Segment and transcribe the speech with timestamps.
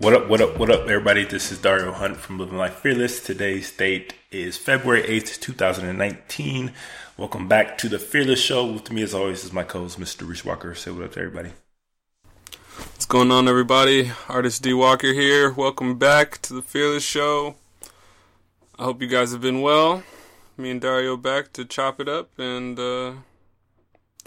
[0.00, 1.24] What up, what up, what up, everybody?
[1.24, 3.20] This is Dario Hunt from Living Life Fearless.
[3.20, 6.72] Today's date is February 8th, 2019.
[7.16, 8.64] Welcome back to the Fearless Show.
[8.70, 10.28] With me, as always, is my co host, Mr.
[10.28, 10.72] Reese Walker.
[10.76, 11.50] Say what up to everybody.
[12.76, 14.12] What's going on, everybody?
[14.28, 15.52] Artist D Walker here.
[15.52, 17.56] Welcome back to the Fearless Show.
[18.78, 20.04] I hope you guys have been well.
[20.56, 23.14] Me and Dario back to chop it up and, uh,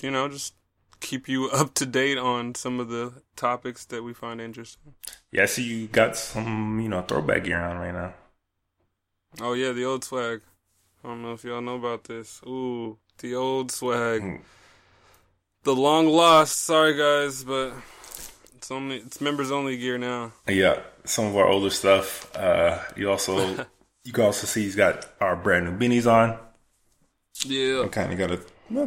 [0.01, 0.53] you know, just
[0.99, 4.95] keep you up to date on some of the topics that we find interesting.
[5.31, 8.13] Yeah, I see you got some, you know, throwback gear on right now.
[9.39, 10.41] Oh yeah, the old swag.
[11.03, 12.41] I don't know if y'all know about this.
[12.45, 14.21] Ooh, the old swag.
[14.21, 14.41] Mm.
[15.63, 16.63] The long lost.
[16.63, 17.73] Sorry guys, but
[18.57, 20.33] it's only it's members only gear now.
[20.47, 22.35] Yeah, some of our older stuff.
[22.35, 23.65] Uh, you also,
[24.03, 26.37] you can also see he's got our brand new beanies on.
[27.45, 27.83] Yeah.
[27.83, 28.41] I kind of got a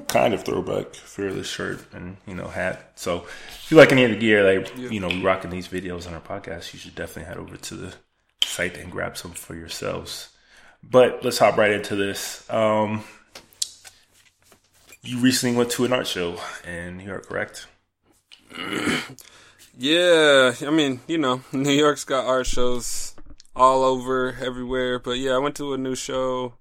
[0.09, 2.93] kind of throwback fearless shirt and you know hat.
[2.97, 4.89] So if you like any of the gear, like Yeah.
[4.89, 7.95] you know, rocking these videos on our podcast, you should definitely head over to the
[8.45, 10.29] site and grab some for yourselves.
[10.83, 12.49] But let's hop right into this.
[12.51, 13.05] Um,
[15.03, 17.67] you recently went to an art show in New York, correct?
[19.77, 23.15] Yeah, I mean, you know, New York's got art shows
[23.57, 25.01] all over, everywhere.
[25.01, 26.55] But yeah, I went to a new show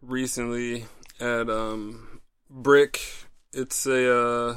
[0.00, 0.86] recently
[1.20, 2.09] at um,
[2.50, 3.00] BRIC.
[3.52, 4.54] It's a uh,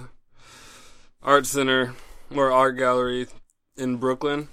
[1.22, 1.94] art center
[2.36, 3.28] or art gallery
[3.78, 4.50] in Brooklyn,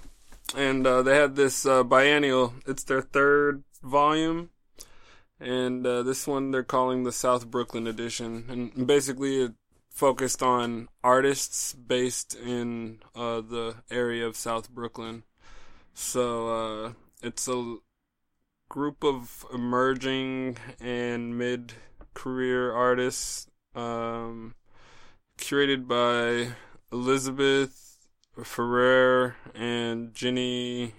[0.55, 2.53] and uh, they had this uh, biennial.
[2.67, 4.51] It's their third volume,
[5.39, 9.53] and uh, this one they're calling the South Brooklyn edition, and basically it
[9.89, 15.23] focused on artists based in uh, the area of South Brooklyn.
[15.93, 16.47] So
[16.85, 16.91] uh,
[17.23, 17.77] it's a
[18.69, 21.73] group of emerging and mid
[22.13, 24.55] career artists um,
[25.37, 26.53] curated by
[26.91, 27.97] Elizabeth
[28.43, 30.93] Ferrer and Ginny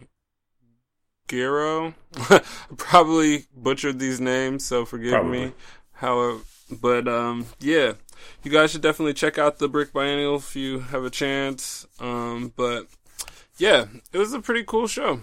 [1.28, 1.94] Giro.
[2.76, 5.46] Probably butchered these names, so forgive Probably.
[5.46, 5.52] me.
[5.92, 7.92] However, but um, yeah,
[8.42, 11.86] you guys should definitely check out the BRIC Biennial if you have a chance.
[12.00, 12.86] Um, but
[13.58, 15.20] yeah, it was a pretty cool show.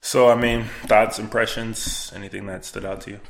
[0.00, 3.20] So I mean, thoughts, impressions, anything that stood out to you?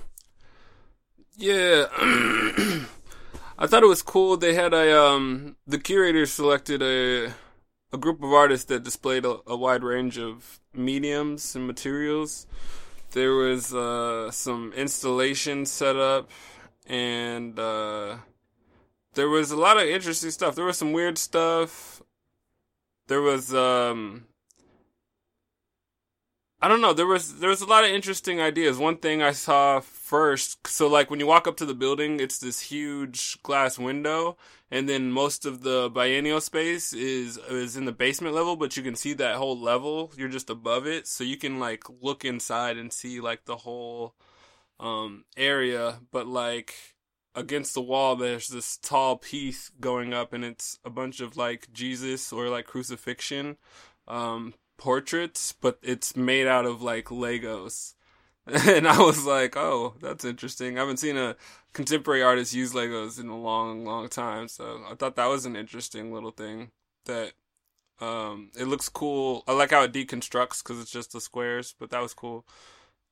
[1.37, 1.87] Yeah.
[3.59, 4.37] I thought it was cool.
[4.37, 7.33] They had a um the curators selected a
[7.93, 12.47] a group of artists that displayed a, a wide range of mediums and materials.
[13.13, 16.31] There was uh some installation set up
[16.87, 18.17] and uh
[19.15, 20.55] there was a lot of interesting stuff.
[20.55, 22.03] There was some weird stuff.
[23.07, 24.27] There was um
[26.65, 26.95] I don't know.
[26.95, 28.79] There was there was a lot of interesting ideas.
[28.79, 32.39] One thing I saw first, so like when you walk up to the building, it's
[32.39, 34.39] this huge glass window,
[34.71, 38.83] and then most of the biennial space is is in the basement level, but you
[38.83, 40.11] can see that whole level.
[40.17, 44.15] You're just above it, so you can like look inside and see like the whole
[44.81, 45.99] um area.
[46.11, 46.95] But like
[47.35, 51.71] against the wall, there's this tall piece going up, and it's a bunch of like
[51.75, 53.59] Jesus or like crucifixion.
[54.09, 57.95] Um, portraits, but it's made out of like Legos.
[58.47, 60.77] And I was like, oh, that's interesting.
[60.77, 61.35] I haven't seen a
[61.73, 64.49] contemporary artist use Legos in a long, long time.
[64.49, 66.71] So I thought that was an interesting little thing
[67.07, 67.33] that
[68.01, 69.45] um it looks cool.
[69.49, 72.45] I like how it deconstructs because it's just the squares, but that was cool.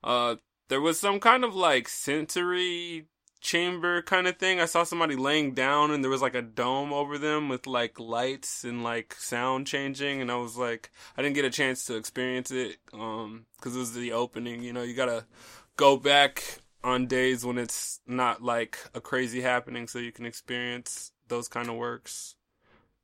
[0.03, 0.35] Uh
[0.69, 3.07] there was some kind of like sensory
[3.43, 4.59] chamber kind of thing.
[4.59, 7.99] I saw somebody laying down and there was like a dome over them with like
[7.99, 11.95] lights and like sound changing and I was like I didn't get a chance to
[11.95, 15.25] experience it um cuz it was the opening, you know, you got to
[15.75, 21.11] go back on days when it's not like a crazy happening so you can experience
[21.27, 22.35] those kind of works.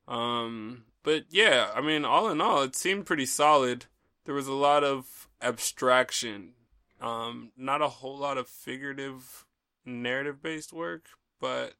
[0.07, 3.87] Um but yeah, I mean all in all it seemed pretty solid.
[4.23, 6.53] There was a lot of abstraction.
[7.01, 9.45] Um not a whole lot of figurative
[9.89, 11.09] narrative based work,
[11.39, 11.73] but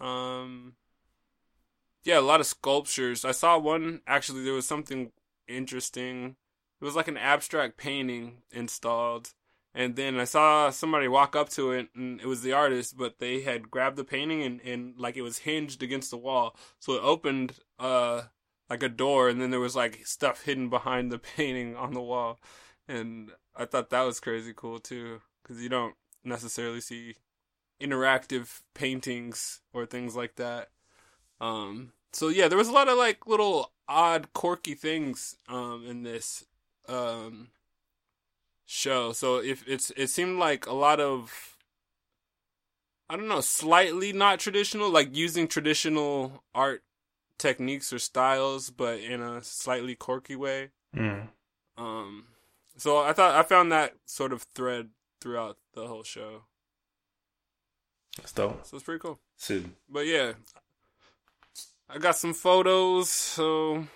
[0.00, 0.74] um
[2.04, 3.24] yeah, a lot of sculptures.
[3.24, 5.12] I saw one actually there was something
[5.46, 6.36] interesting.
[6.80, 9.34] It was like an abstract painting installed.
[9.74, 13.18] And then I saw somebody walk up to it and it was the artist, but
[13.18, 16.56] they had grabbed the painting and, and like it was hinged against the wall.
[16.78, 18.22] So it opened uh
[18.70, 22.02] like a door and then there was like stuff hidden behind the painting on the
[22.02, 22.40] wall.
[22.86, 27.14] And I thought that was crazy cool too cuz you don't necessarily see
[27.80, 30.70] interactive paintings or things like that.
[31.40, 36.02] Um, so yeah, there was a lot of like little odd, quirky things um, in
[36.02, 36.44] this
[36.88, 37.48] um,
[38.66, 39.12] show.
[39.12, 41.56] So if it's it seemed like a lot of
[43.10, 46.82] I don't know, slightly not traditional, like using traditional art
[47.38, 50.70] techniques or styles, but in a slightly quirky way.
[50.94, 51.28] Mm.
[51.78, 52.24] Um,
[52.76, 54.90] so I thought I found that sort of thread
[55.20, 56.42] throughout the whole show.
[58.18, 58.66] That's dope.
[58.66, 59.18] So it's pretty cool.
[59.36, 60.32] So, But yeah,
[61.88, 63.10] I got some photos.
[63.10, 63.86] So,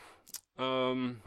[0.58, 1.20] um,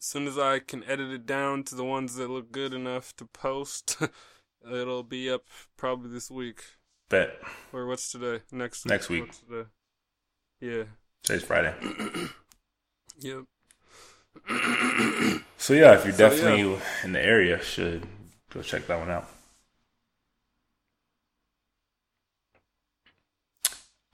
[0.00, 3.14] as soon as I can edit it down to the ones that look good enough
[3.16, 3.98] to post,
[4.70, 5.44] it'll be up
[5.76, 6.62] probably this week.
[7.08, 7.38] bet.
[7.72, 8.42] Or what's today?
[8.50, 8.90] Next week.
[8.90, 9.26] Next week.
[9.26, 9.68] What's today?
[10.60, 10.84] Yeah.
[11.22, 11.74] Today's Friday.
[13.22, 13.44] Yep.
[15.58, 18.06] So yeah, if you're So, definitely in the area, should
[18.48, 19.28] go check that one out.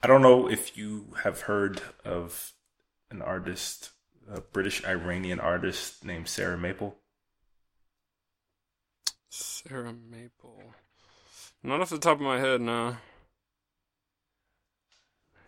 [0.07, 2.53] I don't know if you have heard of
[3.11, 3.89] an artist,
[4.31, 6.95] a British Iranian artist named Sarah Maple.
[9.27, 10.63] Sarah Maple.
[11.61, 12.95] Not off the top of my head, no.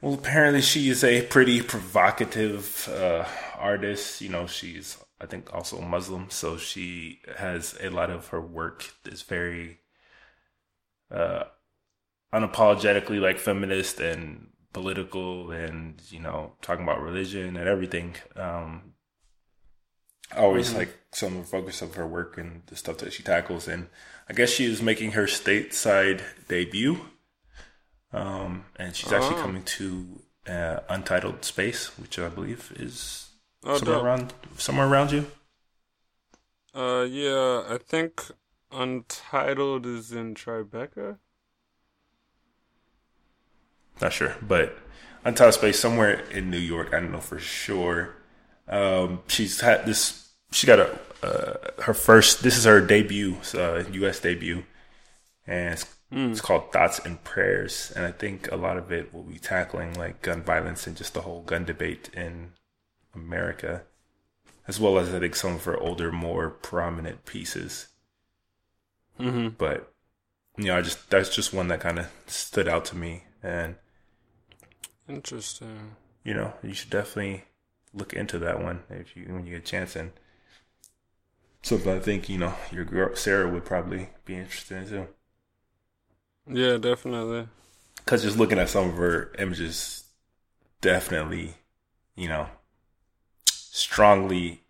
[0.02, 3.24] Well, apparently she is a pretty provocative uh,
[3.58, 4.20] artist.
[4.20, 8.94] You know, she's I think also Muslim, so she has a lot of her work
[9.06, 9.80] is very
[11.10, 11.46] uh,
[12.34, 18.16] unapologetically like feminist and political, and you know, talking about religion and everything.
[18.36, 18.94] Um,
[20.31, 20.76] I always Mhm.
[20.76, 23.90] like some of the focus of her work and the stuff that she tackles, and
[24.30, 27.06] I guess she is making her stateside debut.
[28.12, 29.42] Um, and she's actually Oh.
[29.42, 33.30] coming to uh, Untitled Space, which I believe is
[33.64, 34.04] Oh, somewhere dope.
[34.04, 35.31] around somewhere around you.
[36.74, 38.31] Uh, yeah, I think
[38.72, 41.20] Untitled is in Tribeca.
[44.01, 44.78] Not sure, but
[45.25, 46.94] Untitled Space somewhere in New York.
[46.94, 48.16] I don't know for sure.
[48.68, 50.30] Um, she's had this.
[50.51, 52.44] She got a uh, her first.
[52.44, 54.19] This is her debut, uh, U.S.
[54.19, 54.63] debut,
[55.46, 57.92] and it's, it's called Thoughts and Prayers.
[57.96, 61.13] And I think a lot of it will be tackling like gun violence and just
[61.13, 62.54] the whole gun debate in
[63.13, 63.84] America,
[64.68, 67.88] as well as I think some of her older, more prominent pieces.
[69.19, 69.50] Mm-hmm.
[69.57, 69.92] But
[70.57, 73.75] you know, I just that's just one that kind of stood out to me, and
[75.10, 75.98] Interesting.
[76.24, 77.44] you know, you should definitely
[77.94, 79.96] look into that one if you when you get a chance.
[79.96, 80.12] And
[81.62, 85.08] something I think you know your girl Sarah would probably be interested in too.
[86.48, 87.48] Yeah, definitely.
[87.98, 90.04] Because just looking at some of her images,
[90.82, 91.56] definitely,
[92.16, 92.50] you know,
[93.46, 94.64] strongly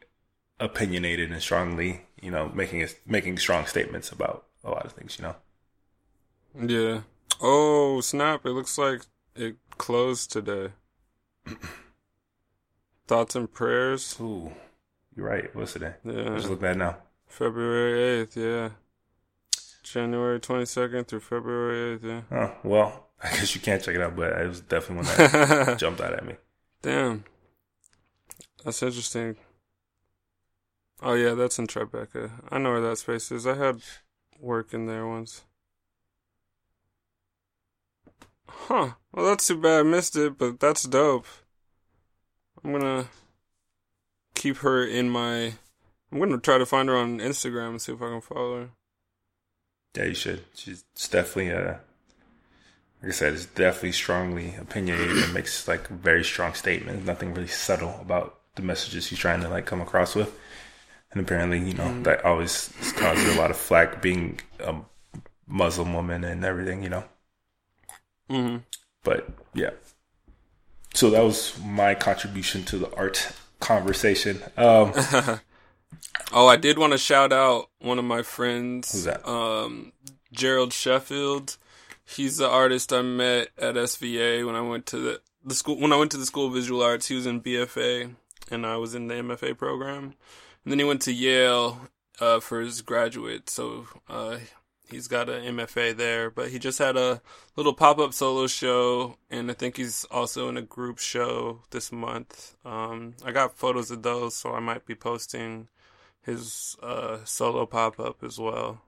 [0.59, 5.17] opinionated and strongly, you know, making it making strong statements about a lot of things.
[5.19, 5.35] You know,
[6.53, 7.01] Yeah.
[7.41, 8.45] Oh, snap.
[8.45, 9.01] It looks like
[9.35, 10.69] it closed today.
[13.07, 14.17] Thoughts and prayers.
[14.21, 14.51] ooh,
[15.15, 15.53] you're right.
[15.55, 15.93] What's today?
[16.05, 16.35] I Yeah.
[16.35, 16.97] just look at it now.
[17.27, 18.69] February 8th, yeah.
[19.83, 22.21] January 22nd through February 8th, yeah.
[22.31, 25.77] Oh well, I guess you can't check it out, but it was definitely one that
[25.79, 26.35] jumped out at me.
[26.81, 27.23] Damn.
[28.63, 29.37] That's interesting.
[31.01, 32.29] Oh, yeah, that's in Tribeca.
[32.51, 33.47] I know where that space is.
[33.47, 33.81] I had
[34.37, 35.43] work in there once.
[38.49, 38.91] Huh.
[39.11, 41.25] Well, that's too bad I missed it, but that's dope.
[42.63, 43.07] I'm gonna
[44.35, 45.53] keep her in my.
[46.11, 48.69] I'm gonna try to find her on Instagram and see if I can follow her.
[49.95, 50.43] Yeah, you should.
[50.53, 51.79] She's definitely a.
[53.01, 57.05] like I said, it's definitely strongly opinionated and makes like very strong statements.
[57.05, 60.37] Nothing really subtle about the messages she's trying to like come across with.
[61.11, 62.03] And apparently, you know, mm-hmm.
[62.03, 64.75] that always causes a lot of flack being a
[65.47, 67.03] Muslim woman and everything, you know.
[68.29, 68.57] Mm-hmm.
[69.03, 69.71] But yeah.
[70.93, 74.41] So that was my contribution to the art conversation.
[74.57, 74.93] Um
[76.31, 78.91] Oh, I did want to shout out one of my friends.
[78.91, 79.27] Who's that?
[79.27, 79.93] Um,
[80.31, 81.57] Gerald Sheffield.
[82.05, 85.79] He's the artist I met at SVA when I went to the, the school.
[85.79, 88.15] When I went to the School of Visual Arts, he was in BFA,
[88.51, 90.13] and I was in the MFA program.
[90.63, 91.87] And then he went to Yale
[92.19, 94.37] uh, for his graduate, so uh,
[94.91, 96.29] he's got an MFA there.
[96.29, 97.21] But he just had a
[97.55, 101.91] little pop up solo show, and I think he's also in a group show this
[101.91, 102.55] month.
[102.65, 105.67] Um, I got photos of those, so I might be posting
[106.21, 108.81] his uh, solo pop up as well.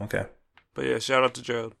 [0.00, 0.26] okay.
[0.74, 1.74] But yeah, shout out to Gerald.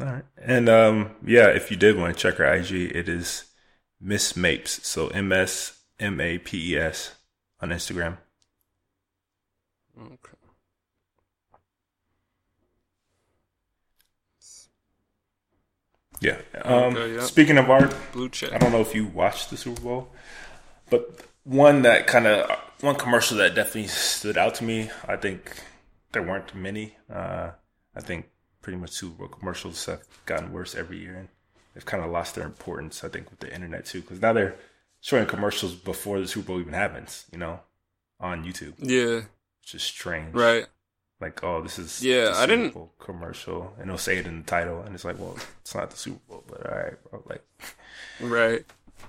[0.00, 0.24] All right.
[0.38, 3.44] And um yeah, if you did want to check her IG, it is
[4.00, 4.86] Miss Mapes.
[4.86, 7.14] So M S M A P E S
[7.60, 8.18] on Instagram.
[10.00, 10.41] Okay.
[16.22, 16.38] Yeah.
[16.64, 17.20] Um Okay, yeah.
[17.22, 18.52] speaking of art, Blue check.
[18.52, 20.12] I don't know if you watched the Super Bowl,
[20.88, 22.50] but one that kind of
[22.80, 24.90] one commercial that definitely stood out to me.
[25.06, 25.56] I think
[26.12, 26.96] there weren't many.
[27.12, 27.50] Uh,
[27.94, 28.28] I think
[28.60, 31.28] pretty much Super Bowl commercials have gotten worse every year, and
[31.74, 33.04] they've kind of lost their importance.
[33.04, 34.56] I think with the internet too, because now they're
[35.00, 37.26] showing commercials before the Super Bowl even happens.
[37.32, 37.60] You know,
[38.20, 38.74] on YouTube.
[38.78, 39.22] Yeah.
[39.62, 40.66] It's just strange, right?
[41.22, 42.32] Like, oh, this is yeah.
[42.36, 45.36] I didn't Bowl commercial, and they'll say it in the title, and it's like, well,
[45.60, 47.22] it's not the Super Bowl, but all right, bro.
[47.26, 47.44] like,
[48.20, 48.64] right.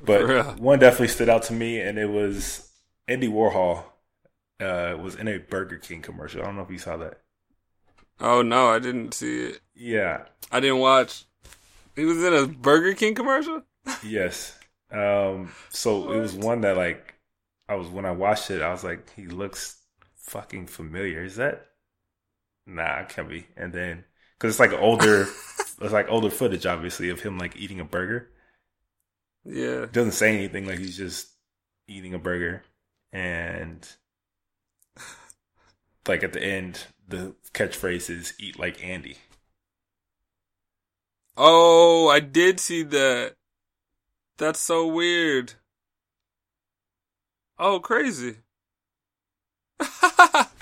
[0.06, 2.70] But one definitely stood out to me, and it was
[3.08, 3.84] Andy Warhol.
[4.60, 6.42] Uh, was in a Burger King commercial.
[6.42, 7.20] I don't know if you saw that.
[8.20, 9.62] Oh no, I didn't see it.
[9.76, 11.26] Yeah, I didn't watch.
[11.96, 13.64] He was in a Burger King commercial.
[14.04, 14.58] yes.
[14.92, 15.52] Um.
[15.70, 16.16] So what?
[16.16, 17.16] it was one that like
[17.68, 19.78] I was when I watched it, I was like, he looks
[20.16, 21.24] fucking familiar.
[21.24, 21.68] Is that?
[22.66, 23.48] Nah, it can't be.
[23.56, 24.06] And then
[24.38, 25.24] because it's like older,
[25.82, 28.30] it's like older footage, obviously, of him like eating a burger.
[29.46, 30.66] Yeah, doesn't say anything.
[30.66, 31.28] Like he's just
[31.88, 32.64] eating a burger,
[33.12, 33.88] and
[36.08, 39.18] like at the end, the catchphrase is "Eat like Andy."
[41.38, 43.36] Oh, I did see that.
[44.38, 45.54] That's so weird.
[47.58, 48.38] Oh, crazy.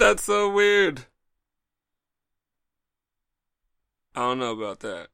[0.00, 1.02] That's so weird.
[4.16, 5.08] I don't know about that.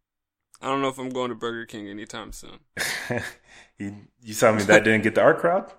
[0.63, 2.61] I don't know if I'm going to Burger King anytime soon.
[3.79, 5.73] you, you telling me that didn't get the art crowd?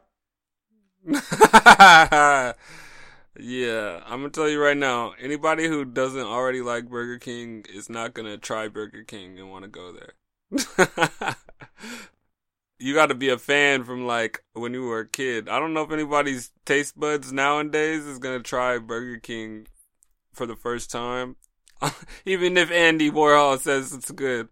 [3.40, 5.14] yeah, I'm gonna tell you right now.
[5.22, 9.64] Anybody who doesn't already like Burger King is not gonna try Burger King and want
[9.64, 10.16] to go there.
[12.80, 15.50] you got to be a fan from like when you were a kid.
[15.50, 19.68] I don't know if anybody's taste buds nowadays is gonna try Burger King
[20.32, 21.36] for the first time,
[22.26, 24.50] even if Andy Warhol says it's good.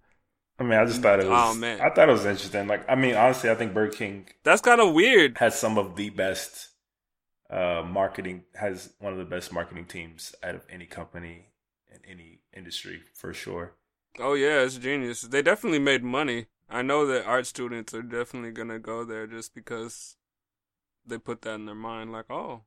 [0.58, 1.56] I mean, I just thought it was.
[1.56, 2.68] Oh man, I thought it was interesting.
[2.68, 4.28] Like, I mean, honestly, I think Burger King.
[4.44, 5.38] That's kind of weird.
[5.38, 6.70] Has some of the best
[7.50, 8.44] uh, marketing.
[8.56, 11.48] Has one of the best marketing teams out of any company
[11.94, 13.74] in any industry for sure.
[14.18, 15.22] Oh yeah, it's genius.
[15.22, 16.46] They definitely made money.
[16.70, 20.16] I know that art students are definitely gonna go there just because
[21.06, 22.12] they put that in their mind.
[22.12, 22.62] Like, oh,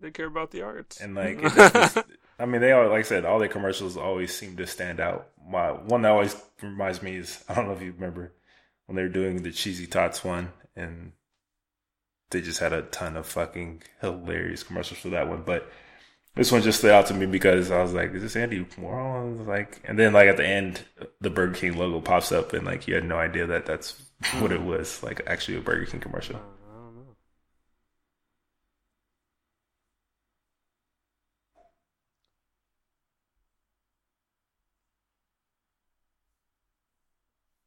[0.00, 1.00] they care about the arts.
[1.00, 1.38] And like,
[2.38, 5.28] I mean, they all like I said, all their commercials always seem to stand out.
[5.46, 8.32] My one that always reminds me is I don't know if you remember
[8.86, 11.12] when they were doing the cheesy tots one, and
[12.30, 15.42] they just had a ton of fucking hilarious commercials for that one.
[15.44, 15.70] But
[16.34, 19.46] this one just stood out to me because I was like, "Is this Andy Warhol?"
[19.46, 20.84] Like, and then like at the end,
[21.20, 24.00] the Burger King logo pops up, and like you had no idea that that's
[24.40, 25.02] what it was.
[25.02, 26.40] Like actually a Burger King commercial.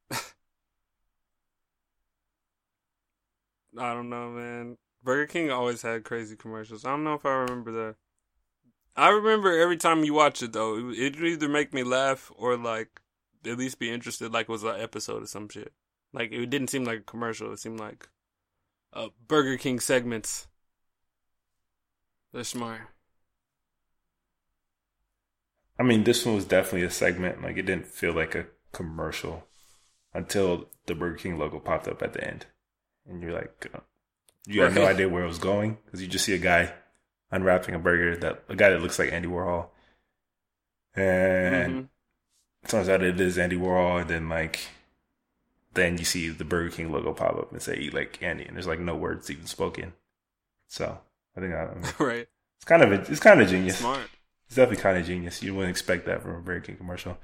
[3.77, 4.77] I don't know, man.
[5.03, 6.83] Burger King always had crazy commercials.
[6.85, 7.95] I don't know if I remember that.
[8.97, 12.57] I remember every time you watch it though, it would either make me laugh or
[12.57, 12.99] like
[13.45, 15.71] at least be interested, like it was an episode or some shit.
[16.13, 17.53] Like it didn't seem like a commercial.
[17.53, 18.09] It seemed like
[18.93, 20.47] uh, Burger King segments.
[22.33, 22.81] They're smart.
[25.79, 27.43] I mean, this one was definitely a segment.
[27.43, 29.43] Like it didn't feel like a commercial
[30.11, 32.47] until the Burger King logo popped up at the end
[33.07, 33.79] and you're like, uh,
[34.47, 36.73] you have no idea where it was going because you just see a guy
[37.31, 39.67] unwrapping a burger that a guy that looks like Andy Warhol,
[40.95, 42.67] and mm-hmm.
[42.67, 44.59] turns out it is Andy Warhol, and then like.
[45.73, 48.55] Then you see the Burger King logo pop up and say "Eat like Andy," and
[48.55, 49.93] there's like no words even spoken.
[50.67, 50.97] So
[51.35, 51.69] I think I,
[52.03, 52.27] right.
[52.57, 53.77] It's kind of a, it's kind of genius.
[53.77, 54.09] Smart.
[54.47, 55.43] It's definitely kind of genius.
[55.43, 57.17] You wouldn't expect that from a Burger King commercial.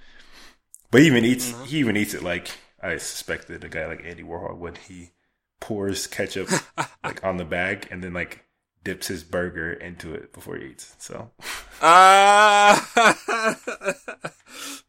[0.91, 1.63] But he even eats mm-hmm.
[1.63, 4.77] he even eats it like I suspected a guy like Andy Warhol would.
[4.77, 5.11] He
[5.59, 6.49] pours ketchup
[7.03, 8.45] like on the bag and then like
[8.83, 10.95] dips his burger into it before he eats.
[10.99, 11.31] So,
[11.81, 13.53] ah, uh,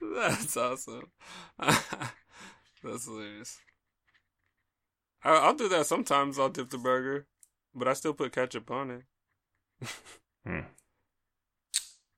[0.17, 1.11] that's awesome.
[1.59, 3.59] that's hilarious.
[5.23, 6.39] I, will do that sometimes.
[6.39, 7.27] I'll dip the burger,
[7.75, 9.03] but I still put ketchup on it.
[10.47, 10.61] hmm.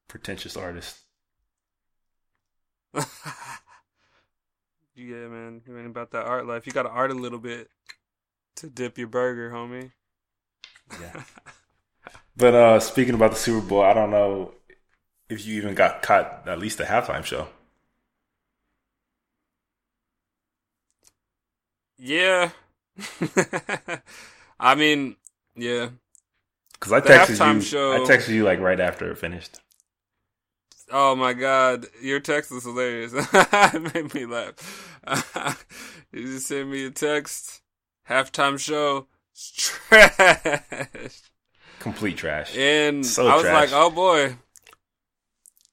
[0.09, 0.99] Pretentious artist.
[2.95, 3.04] yeah,
[5.28, 5.62] man.
[5.66, 6.66] You ain't about that art life.
[6.66, 7.68] You got to art a little bit
[8.56, 9.92] to dip your burger, homie.
[11.00, 11.23] Yeah.
[12.37, 14.52] But uh speaking about the Super Bowl, I don't know
[15.28, 17.49] if you even got caught at least the halftime show.
[21.99, 22.50] Yeah.
[24.61, 25.16] I mean,
[25.55, 25.90] yeah.
[26.73, 27.61] Because I texted you.
[27.61, 29.61] Show, I texted you like right after it finished.
[30.93, 33.12] Oh my god, your text was hilarious.
[33.16, 34.99] it made me laugh.
[36.12, 37.62] you just sent me a text
[38.09, 39.09] halftime show
[39.57, 41.23] trash.
[41.78, 42.56] Complete trash.
[42.56, 43.71] And so I was trash.
[43.71, 44.37] like, oh boy.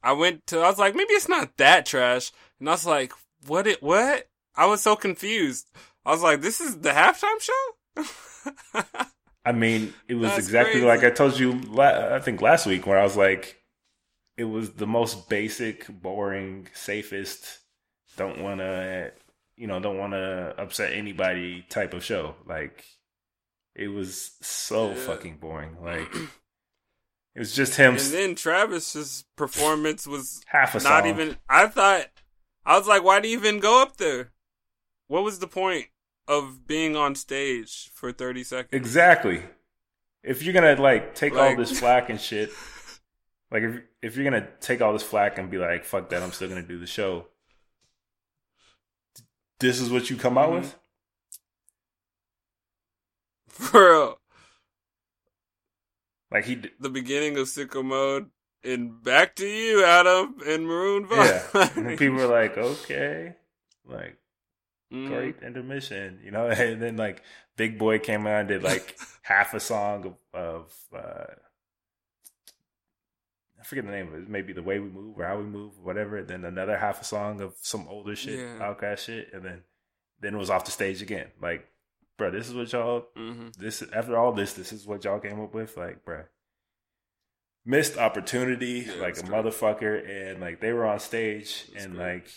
[0.01, 2.31] I went to, I was like, maybe it's not that trash.
[2.59, 3.13] And I was like,
[3.47, 4.27] what it what?
[4.55, 5.67] I was so confused.
[6.05, 8.93] I was like, this is the halftime show?
[9.45, 10.87] I mean, it was That's exactly crazy.
[10.87, 11.53] like I told you.
[11.61, 13.61] La- I think last week where I was like,
[14.37, 17.59] it was the most basic, boring, safest.
[18.17, 19.11] Don't want to,
[19.55, 22.35] you know, don't want to upset anybody type of show.
[22.45, 22.83] Like,
[23.75, 24.95] it was so Yeah.
[24.95, 25.77] fucking boring.
[25.81, 26.13] Like,
[27.35, 31.07] it was just him and then Travis's performance was half a not song.
[31.07, 32.05] even I thought
[32.65, 34.31] I was like, why do you even go up there?
[35.07, 35.87] What was the point
[36.27, 38.69] of being on stage for thirty seconds?
[38.71, 39.43] Exactly.
[40.23, 42.51] If you're gonna like take all this flack and shit,
[43.51, 46.31] like if if you're gonna take all this flack and be like, "Fuck that," I'm
[46.31, 47.27] still gonna do the show.
[49.59, 50.61] This is what you come out Mhm.
[50.61, 50.75] with.
[53.53, 54.19] For real.
[56.31, 58.29] Like he, d- the beginning of sicko mode
[58.63, 61.39] and back to you, Adam, and Maroon yeah.
[61.39, 61.77] Five.
[61.77, 63.35] and then people were like, "Okay,"
[63.85, 64.17] like
[64.91, 65.07] Mhm.
[65.07, 66.47] great intermission, you know.
[66.49, 67.21] And then like
[67.55, 71.33] Big Boi came out and did like half a song of, of uh,
[73.59, 74.29] I forget the name of it.
[74.29, 76.17] Maybe the way we move or how we move, or whatever.
[76.17, 78.57] And then another half a song of some older shit, Yeah.
[78.73, 79.63] OutKast shit, and then
[80.19, 81.27] then it was off the stage again.
[81.41, 81.67] Like,
[82.17, 83.07] bro, this is what y'all.
[83.17, 83.55] Mhm.
[83.55, 85.75] This after all this, this is what y'all came up with.
[85.77, 86.23] Like, bro,
[87.65, 89.31] missed opportunity Yeah, like a great.
[89.31, 92.13] motherfucker, and like they were on stage It's and great.
[92.23, 92.27] like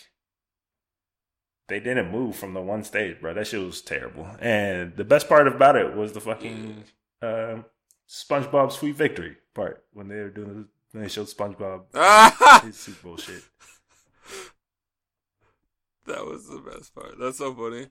[1.67, 3.33] they didn't move from the one stage, bro.
[3.33, 4.25] That shit was terrible.
[4.39, 6.85] And the best part about it was the fucking
[7.21, 7.57] uh,
[8.07, 11.83] SpongeBob Sweet Victory part when they were doing when they showed SpongeBob
[12.63, 13.43] his Super Bowl shit.
[16.05, 17.15] that was the best part.
[17.19, 17.87] That's so funny.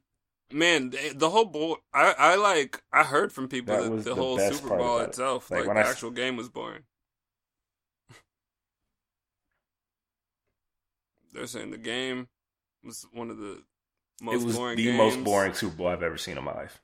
[0.53, 1.79] Man, the whole bowl.
[1.93, 2.83] I, I like.
[2.93, 5.09] I heard from people That that, the, the whole Super Bowl it.
[5.09, 6.83] itself, Like, like, the I actual game, was boring.
[11.33, 12.29] They're saying the game
[12.85, 13.63] was one of the
[14.21, 14.77] most it was boring.
[14.77, 14.97] the games.
[14.97, 16.81] most boring Super Bowl I've ever seen in my life.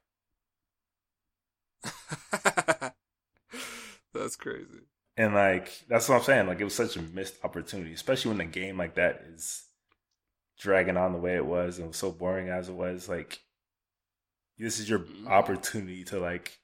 [4.13, 4.67] That's crazy.
[5.17, 6.47] And like that's what I'm saying.
[6.47, 9.65] Like it was such a missed opportunity, especially when a game like that is
[10.59, 13.09] dragging on the way it was and was so boring as it was.
[13.09, 13.41] Like
[14.63, 15.27] this is your Mhm.
[15.27, 16.59] opportunity to like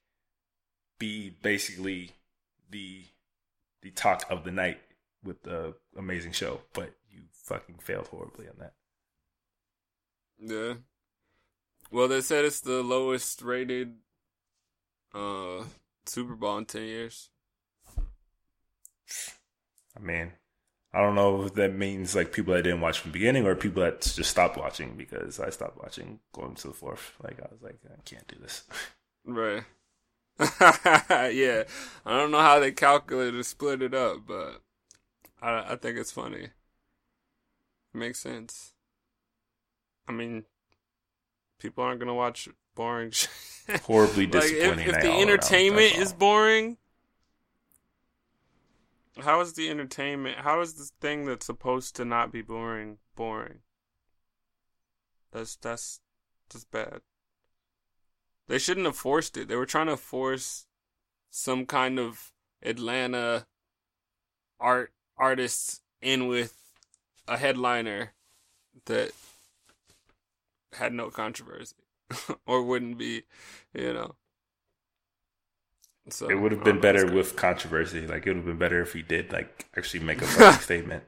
[0.99, 2.13] be basically
[2.71, 3.05] the
[3.83, 4.81] the talk of the night
[5.23, 8.75] with the amazing show, but you fucking failed horribly on that.
[10.39, 10.75] Yeah.
[11.91, 14.01] Well, they said it's the lowest rated
[15.15, 15.65] uh
[16.07, 17.31] Super Bowl in ten years.
[19.97, 20.33] I mean,
[20.93, 23.55] I don't know if that means like people that didn't watch from the beginning or
[23.55, 27.13] people that just stopped watching because I stopped watching going to the fourth.
[27.23, 28.65] Like I was like, I can't do this.
[29.27, 29.65] Right.
[30.41, 31.65] yeah.
[32.07, 34.63] I don't know how they calculated to split it up, but
[35.43, 36.49] I I think it's funny.
[37.93, 38.73] makes sense.
[40.09, 40.45] I mean,
[41.59, 43.13] people aren't gonna watch boring.
[43.83, 44.87] Horribly like if, disappointing.
[44.87, 46.79] if night the all around, entertainment is boring
[49.21, 53.61] how is the entertainment how is this thing that's supposed to not be boring boring?
[55.33, 56.01] That's that's
[56.51, 57.01] just bad.
[58.47, 59.49] They shouldn't have forced it.
[59.49, 60.67] They were trying to force
[61.31, 63.47] some kind of atlanta
[64.59, 66.57] art artists in with
[67.27, 68.15] a headliner
[68.87, 69.13] that
[70.73, 71.77] had no controversy
[72.47, 73.25] or wouldn't be,
[73.75, 74.15] you know.
[76.11, 78.07] So it would have been better with controversy.
[78.07, 81.05] Like it would have been better if he did like actually make a statement.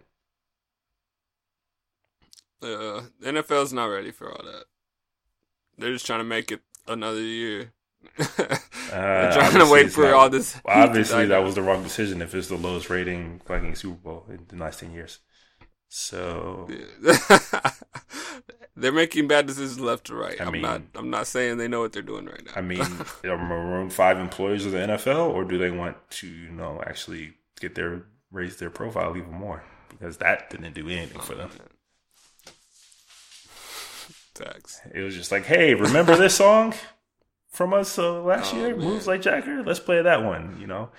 [2.62, 4.64] Uh, NFL's not ready for all that.
[5.78, 7.72] They're just trying to make it another year.
[8.16, 8.58] They're
[8.92, 10.52] Uh, trying to wait for not- all this.
[10.52, 12.20] to Obviously, that was the wrong decision.
[12.20, 15.20] If it's the lowest rating fucking Super Bowl in the last ten years,
[15.92, 16.68] so
[18.76, 20.40] they're making bad decisions left to right.
[20.40, 20.82] I I'm mean- not.
[20.94, 22.52] I'm not saying they know what they're doing right now.
[22.56, 22.80] I mean,
[23.24, 27.34] are Maroon Five employees of the NFL, or do they want to, you know, actually
[27.60, 29.62] get their raise their profile even more?
[29.88, 31.50] Because that didn't do anything for them.
[34.34, 34.80] Tax.
[34.94, 36.72] It was just like, hey, remember this song
[37.48, 38.86] from us uh, last Oh, year, man.
[38.86, 39.62] "Moves Like Jagger"?
[39.64, 40.90] Let's play that one, you know.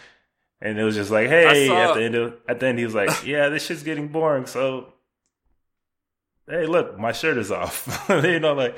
[0.62, 2.86] And it was just like, hey, saw- at the end of at the end, he
[2.86, 4.46] was like, yeah, this shit's getting boring.
[4.46, 4.94] So,
[6.48, 8.06] hey, look, my shirt is off.
[8.10, 8.78] you know, like,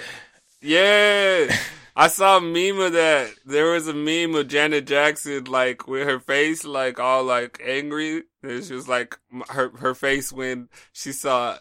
[0.61, 1.53] Yeah.
[1.95, 3.29] I saw a meme of that.
[3.45, 8.23] There was a meme of Janet Jackson, like with her face, like all like angry.
[8.41, 9.19] And she was like
[9.49, 11.59] her her face when she saw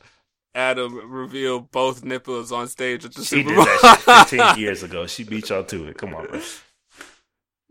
[0.54, 3.64] Adam reveal both nipples on stage at the she Super did Bowl.
[3.66, 5.06] that shit 15 years ago.
[5.06, 5.98] She beat y'all to it.
[5.98, 6.40] Come on, bro.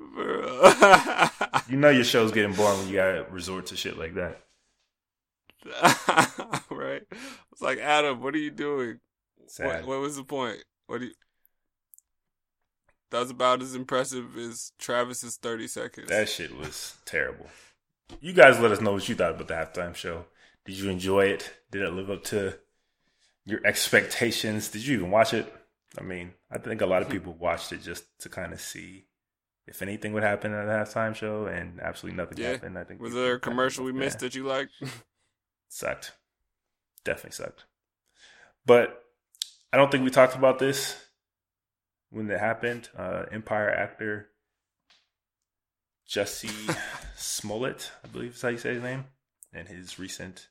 [1.72, 4.42] You know your show's getting boring when you gotta resort to shit like that.
[6.70, 7.04] right?
[7.52, 9.00] It's like Adam, what are you doing?
[9.58, 10.64] What, what was the point?
[10.88, 11.14] What do you?
[13.12, 16.10] That was about as impressive as Travis's thirty seconds.
[16.10, 17.48] That shit was terrible.
[18.20, 20.26] You guys let us know what you thought about the halftime show.
[20.66, 21.52] Did you enjoy it?
[21.72, 22.56] Did it live up to
[23.46, 24.70] your expectations?
[24.70, 25.54] Did you even watch it?
[25.98, 29.06] I mean, I think a lot of people watched it just to kind of see
[29.68, 32.52] if anything would happen at a halftime show, and absolutely nothing yeah.
[32.54, 32.78] happened.
[32.78, 34.72] I think was there a commercial we missed that you liked?
[35.70, 36.14] sucked,
[37.04, 37.66] definitely sucked.
[38.66, 39.04] But
[39.74, 40.98] I don't think we talked about this
[42.10, 42.90] when it happened.
[42.98, 44.30] Uh, Empire actor
[46.08, 46.78] Jussie
[47.16, 49.06] Smollett, I believe is how you say his name,
[49.54, 50.48] and his recent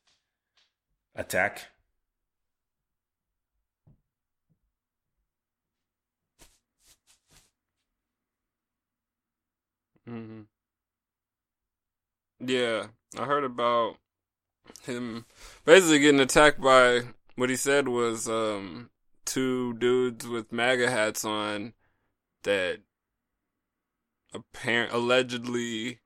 [1.14, 1.66] attack
[10.10, 10.40] Mm-hmm.
[12.40, 12.86] Yeah,
[13.18, 13.96] I heard about
[14.82, 15.26] him
[15.64, 17.02] basically getting attacked by
[17.36, 18.90] what he said was um,
[19.24, 21.74] two dudes with MAGA hats on
[22.42, 22.80] that
[24.34, 26.00] apparent allegedly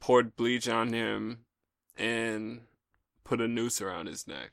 [0.00, 1.40] poured bleach on him
[1.96, 2.62] and
[3.24, 4.52] put a noose around his neck.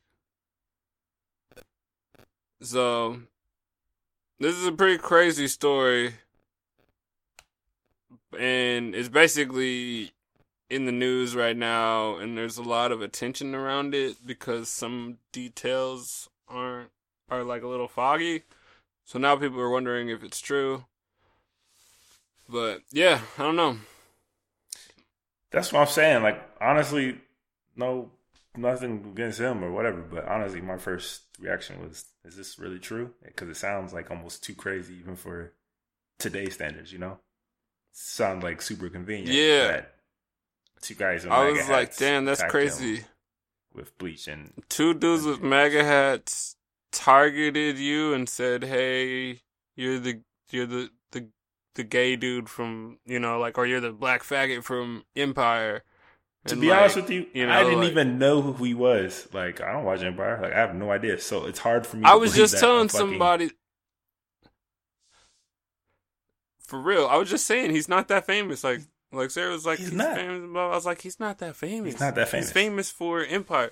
[2.61, 3.21] So
[4.39, 6.15] this is a pretty crazy story
[8.35, 10.11] and it's basically
[10.69, 15.17] in the news right now, and there's a lot of attention around it because some
[15.31, 16.89] details aren't
[17.29, 18.43] are like a little foggy.
[19.05, 20.85] So now people are wondering if it's true.
[22.47, 23.77] But yeah, I don't know.
[25.51, 26.23] That's what I'm saying.
[26.23, 27.19] Like honestly,
[27.75, 28.11] no
[28.57, 33.13] nothing against him or whatever, but honestly, my first reaction was, "Is this really true?"
[33.23, 35.53] Because it sounds like almost too crazy even for
[36.19, 37.19] today's standards, you know
[37.95, 39.29] sound like super convenient.
[39.29, 39.81] Yeah.
[40.81, 41.25] two guys.
[41.25, 43.05] I was like, damn, that's crazy.
[43.73, 46.55] With bleach and two dudes with MAGA hats
[46.93, 49.41] targeted you and said, "Hey,
[49.75, 51.27] you're the you're the the
[51.75, 55.83] the gay dude from you know like, or you're the black faggot from Empire."
[56.47, 58.75] To be like, honest with you, you know, I didn't like, even know who he
[58.75, 59.27] was.
[59.33, 60.39] Like, I don't watch Empire.
[60.41, 61.19] Like, I have no idea.
[61.19, 62.03] So it's hard for me.
[62.05, 63.49] I was just telling somebody.
[66.65, 68.63] For real, I was just saying he's not that famous.
[68.63, 70.15] Like like Sarah was like he's, he's not.
[70.15, 70.49] famous.
[70.57, 71.93] I was like he's not that famous.
[71.93, 72.47] He's not that famous.
[72.47, 73.71] He's famous for Empire.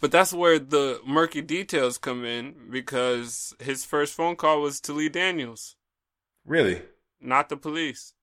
[0.00, 4.92] But that's where the murky details come in because his first phone call was to
[4.92, 5.74] Lee Daniels.
[6.46, 6.82] Really?
[7.20, 8.14] Not the police.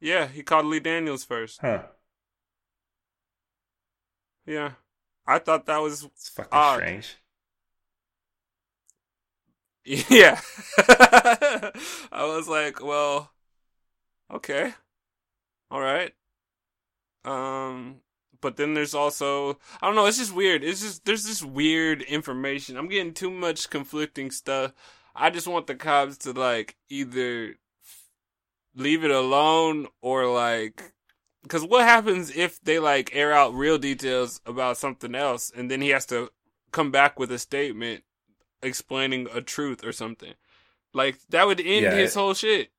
[0.00, 1.60] Yeah, he called Lee Daniels first.
[1.60, 1.82] Huh.
[4.44, 4.72] Yeah.
[5.26, 6.76] I thought that was it's fucking odd.
[6.76, 7.16] strange.
[9.84, 10.40] Yeah.
[10.78, 11.72] I
[12.12, 13.30] was like, well,
[14.32, 14.74] okay,
[15.70, 16.12] all right.
[17.24, 17.96] Um,
[18.40, 20.06] but then there's also I don't know.
[20.06, 20.64] It's just weird.
[20.64, 22.76] It's just there's this weird information.
[22.76, 24.72] I'm getting too much conflicting stuff.
[25.14, 27.56] I just want the cops to like either
[28.74, 30.92] leave it alone or like
[31.42, 35.80] because what happens if they like air out real details about something else and then
[35.80, 36.30] he has to
[36.70, 38.04] come back with a statement
[38.62, 40.34] explaining a truth or something
[40.92, 42.70] like that would end yeah, his whole shit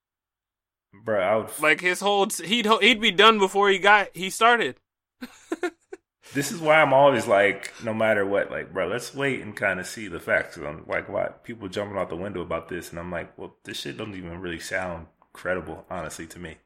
[0.94, 1.22] bro.
[1.22, 4.78] I would like his whole he'd he'd be done before he got he started.
[6.34, 9.80] this is why I'm always like, no matter what, like, bro, let's wait and kind
[9.80, 10.58] of see the facts.
[10.58, 13.78] I'm like, why people jumping out the window about this, and I'm like, well, this
[13.80, 16.58] shit doesn't even really sound credible, honestly, to me.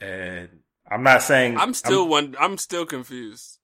[0.00, 0.48] And
[0.90, 2.36] I'm not saying I'm still I'm, one.
[2.38, 3.58] I'm still confused.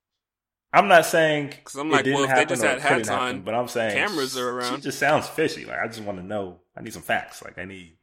[0.72, 3.54] I'm not saying because I'm like, well, if they just had hats happen, on, but
[3.54, 4.78] I'm saying cameras are around.
[4.78, 5.66] It just sounds fishy.
[5.66, 6.60] Like I just want to know.
[6.76, 7.42] I need some facts.
[7.42, 7.98] Like I need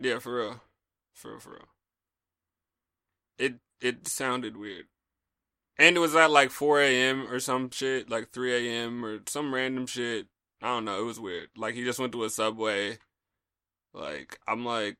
[0.00, 0.60] yeah, for real.
[1.12, 1.68] For real, for real.
[3.38, 4.86] It it sounded weird.
[5.78, 7.30] And it was at like 4 a.m.
[7.30, 9.04] or some shit, like 3 a.m.
[9.04, 10.26] or some random shit.
[10.60, 11.00] I don't know.
[11.00, 11.50] It was weird.
[11.56, 12.98] Like he just went to a subway.
[13.94, 14.96] Like I'm like,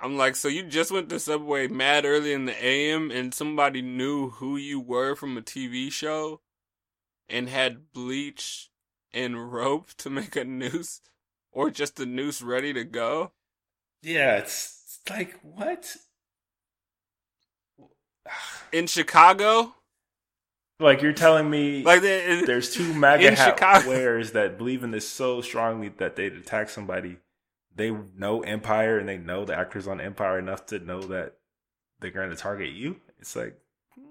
[0.00, 3.82] I'm like, so you just went to subway mad early in the AM, and somebody
[3.82, 6.40] knew who you were from a TV show,
[7.28, 8.70] and had bleach
[9.12, 11.02] and rope to make a noose,
[11.52, 13.32] or just a noose ready to go.
[14.02, 15.96] Yeah, it's, it's like what?
[18.72, 19.74] In Chicago?
[20.80, 23.88] Like you're telling me like in, there's two MAGA hat Chicago.
[23.88, 27.18] wearers that believe in this so strongly that they'd attack somebody.
[27.74, 31.34] They know Empire and they know the actors on Empire enough to know that
[32.00, 32.96] they're going to target you.
[33.20, 33.56] It's like
[33.94, 34.02] hmm,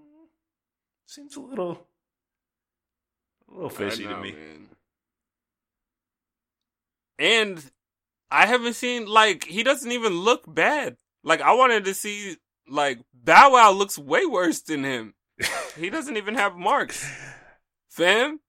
[1.05, 1.85] seems a little
[3.49, 4.31] a little fishy know, to me.
[4.31, 4.67] Man.
[7.19, 7.71] And
[8.31, 10.97] I haven't seen like he doesn't even look bad.
[11.23, 15.13] Like I wanted to see like Bow Wow looks way worse than him.
[15.77, 17.07] he doesn't even have marks.
[17.89, 18.39] Fam?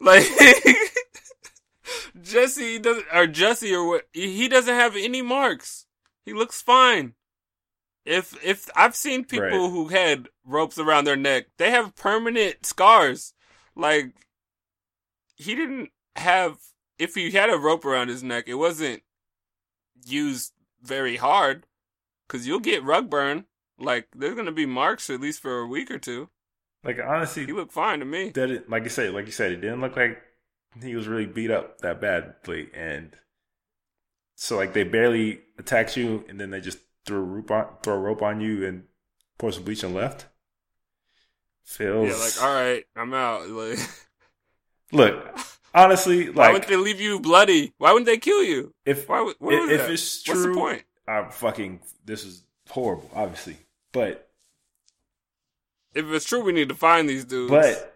[0.00, 0.24] Like
[2.18, 4.02] Jussie doesn't, or Jussie or what?
[4.12, 5.86] He doesn't have any marks.
[6.24, 7.14] He looks fine.
[8.04, 9.70] If if I've seen people Right.
[9.70, 13.34] who had ropes around their neck, they have permanent scars.
[13.74, 14.12] Like
[15.36, 16.58] he didn't have.
[16.98, 19.02] If he had a rope around his neck, it wasn't
[20.04, 21.66] used very hard.
[22.28, 23.44] Cause you'll get rug burn.
[23.78, 26.28] Like there's gonna be marks at least for a week or two.
[26.82, 28.30] Like honestly, He looked fine to me.
[28.30, 30.22] that it, like you said, like you said, it didn't look like
[30.82, 33.12] he was really beat up that badly, and
[34.34, 37.94] so like they barely attacked you, and then they just threw a rope on, throw
[37.94, 38.84] a rope on you, and
[39.38, 40.26] pour some bleach and left.
[41.64, 43.48] Feels Yeah, like all right, I'm out.
[43.50, 43.78] Like.
[44.92, 45.38] look,
[45.76, 47.72] honestly, like, Why wouldn't they leave you bloody?
[47.78, 48.74] Why wouldn't they kill you?
[48.84, 49.20] if Why?
[49.20, 50.82] would- if, if it's true, What's the point?
[51.06, 51.80] I'm fucking.
[52.04, 53.58] This is horrible, obviously,
[53.92, 54.28] but
[55.94, 57.50] If it's true, we need to find these dudes.
[57.50, 57.92] but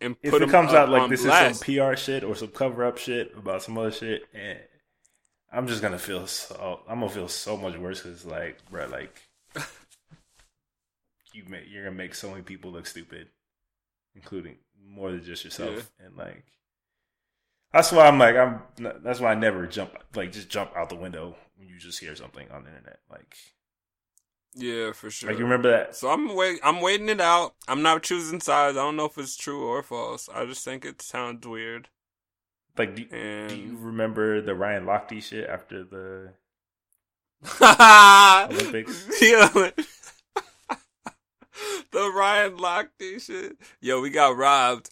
[0.00, 1.50] and if it comes out like this blast.
[1.50, 4.58] is some PR shit or some cover up shit about some other shit, and
[5.52, 9.20] I'm just gonna feel so I'm gonna feel so much worse because like, bro, like
[11.34, 13.28] you make you're gonna make so many people look stupid,
[14.14, 14.56] including
[14.88, 16.44] more than just yourself, and like
[17.72, 18.60] that's why I'm like I'm
[19.02, 22.14] that's why I never jump like just jump out the window when you just hear
[22.16, 23.36] something on the internet like
[24.54, 25.30] yeah, for sure.
[25.30, 26.58] like you remember that so I'm wait.
[26.64, 27.54] I'm waiting it out.
[27.68, 28.76] I'm not choosing sides.
[28.76, 30.28] I don't know if it's true or false.
[30.34, 31.88] I just think it sounds weird.
[32.76, 36.32] like do, And do you remember the Ryan Lochte shit after the
[38.50, 39.06] Olympics.
[39.22, 39.48] Yeah.
[41.92, 43.56] the Ryan Lochte shit.
[43.80, 44.90] Yo, we got robbed.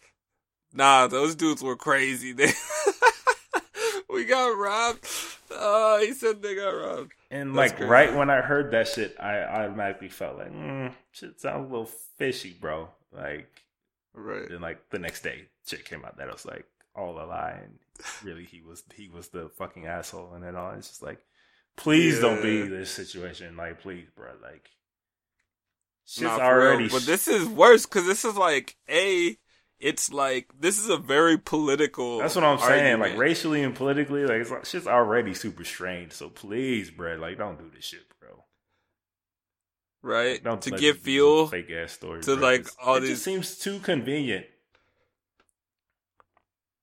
[0.72, 2.32] Nah, those dudes were crazy.
[2.38, 2.52] They
[4.10, 5.06] we got robbed.
[5.50, 7.12] Oh, he said they got robbed.
[7.30, 7.90] And That's like crazy.
[7.90, 11.90] right when I heard that shit, I automatically felt like, mm, shit sounds a little
[12.16, 12.88] fishy, bro.
[13.12, 13.48] Like,
[14.14, 14.48] Right.
[14.48, 16.64] then like the next day, shit came out that it was like
[16.96, 17.78] all a lie, and
[18.24, 20.72] really he was he was the fucking asshole, and then all.
[20.72, 21.20] It's just like,
[21.76, 24.70] please don't be this situation, like, please, bro, like,
[26.06, 26.84] shit's already.
[26.84, 26.92] real.
[26.92, 29.36] But this is worse because this is like a.
[29.80, 32.18] It's like this is a very political.
[32.18, 36.12] that's what I'm saying, like racially and politically, like it's like, shit's already super strange.
[36.12, 38.44] So please, bro, like, don't do this shit, bro.
[40.02, 40.42] right?
[40.42, 41.46] Don't to give fuel.
[41.46, 42.22] fake ass story.
[42.22, 42.42] to, bro.
[42.44, 44.46] like, It's- all it these- just seems too convenient.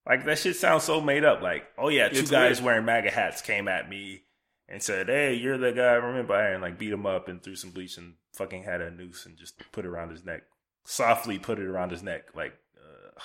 [0.07, 1.41] Like that shit sounds so made up.
[1.41, 2.65] Like, oh yeah, two It's guys weird.
[2.65, 4.21] wearing MAGA hats came at me
[4.69, 7.71] and said, "Hey, you're the guy." Remember, and like beat him up and threw some
[7.71, 10.43] bleach and fucking had a noose and just put it around his neck,
[10.85, 12.35] softly put it around his neck.
[12.35, 13.19] Like, uh,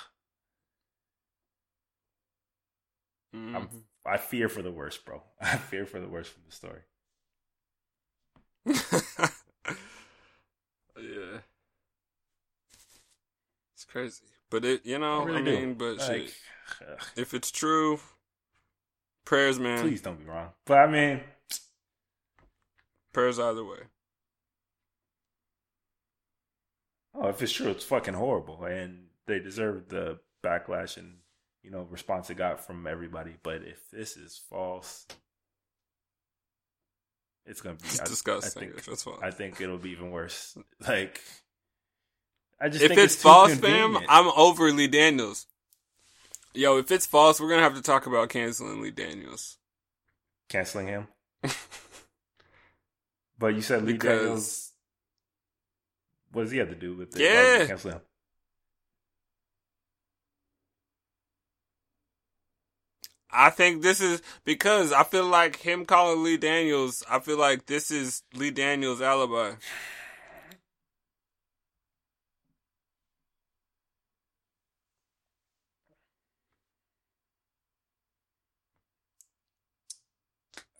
[3.35, 3.55] Mhm.
[3.55, 3.69] I'm,
[4.05, 5.21] I fear for the worst, bro.
[5.41, 6.81] I fear for the worst from the story.
[10.97, 11.41] yeah.
[13.75, 14.23] It's crazy.
[14.49, 15.51] But it, you know, I I, really do.
[15.51, 16.33] mean, but Like, shit.
[17.15, 17.99] If it's true,
[19.25, 19.81] prayers, man.
[19.81, 20.49] please don't be wrong.
[20.65, 21.21] But I mean,
[23.13, 23.87] Prayers either way.
[27.13, 31.17] Oh, if it's true, it's fucking horrible, and they deserve the backlash and
[31.63, 33.35] you know response it got from everybody.
[33.43, 35.05] But if this is false,
[37.45, 38.63] it's gonna be It's I- disgusting.
[38.63, 39.15] I think, That's fine.
[39.21, 40.57] I think it'll be even worse.
[40.87, 41.21] Like,
[42.59, 43.97] I just if think it's, too false, fam.
[44.09, 45.47] I'm over Lee Daniels.
[46.53, 49.57] Yo, if it's false, we're gonna have to talk about canceling Lee Daniels.
[50.49, 51.07] canceling him.
[53.39, 54.67] But you said Lee Because- Daniels.
[56.31, 57.21] What does he have to do with it?
[57.23, 57.33] Yeah.
[57.43, 58.01] Why would you cancel him?
[63.33, 67.03] I think this is because I feel like him calling Lee Daniels.
[67.09, 69.53] I feel like this is Lee Daniels' alibi.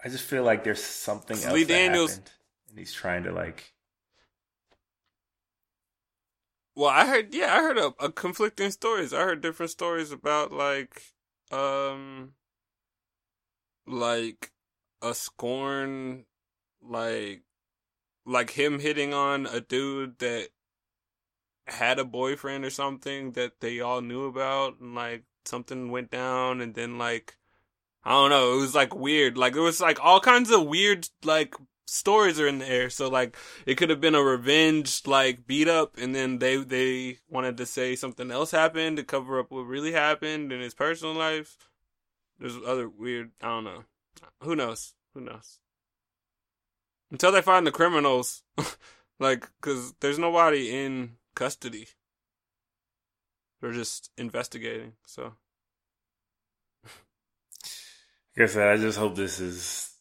[0.04, 2.32] I just feel like there's something else Lee Daniels- happened,
[2.70, 3.74] and he's trying to like.
[6.76, 9.14] Well, I heard, yeah, I heard a, a conflicting stories.
[9.14, 11.04] I heard different stories about like,
[11.52, 12.34] um,
[13.92, 14.52] like
[15.02, 16.26] a scorn,
[16.82, 17.44] like,
[18.26, 20.50] like him hitting on a dude that
[21.68, 26.62] had a boyfriend or something that they all knew about, and like something went down,
[26.62, 27.38] and then like,
[28.04, 29.38] I don't know, it was like weird.
[29.38, 31.56] Like it was like all kinds of weird like
[31.92, 32.90] stories are in the air.
[32.90, 37.20] So like it could have been a revenge like beat up and then they they
[37.30, 41.14] wanted to say something else happened to cover up what really happened in his personal
[41.14, 41.58] life
[42.42, 43.86] there's other weird i don't know
[44.44, 45.60] who knows who knows
[47.12, 48.44] until they find the criminals
[49.20, 51.88] like because there's nobody in custody
[53.62, 54.94] They're just investigating.
[55.06, 55.34] So
[58.38, 59.92] Like I said, I just hope this is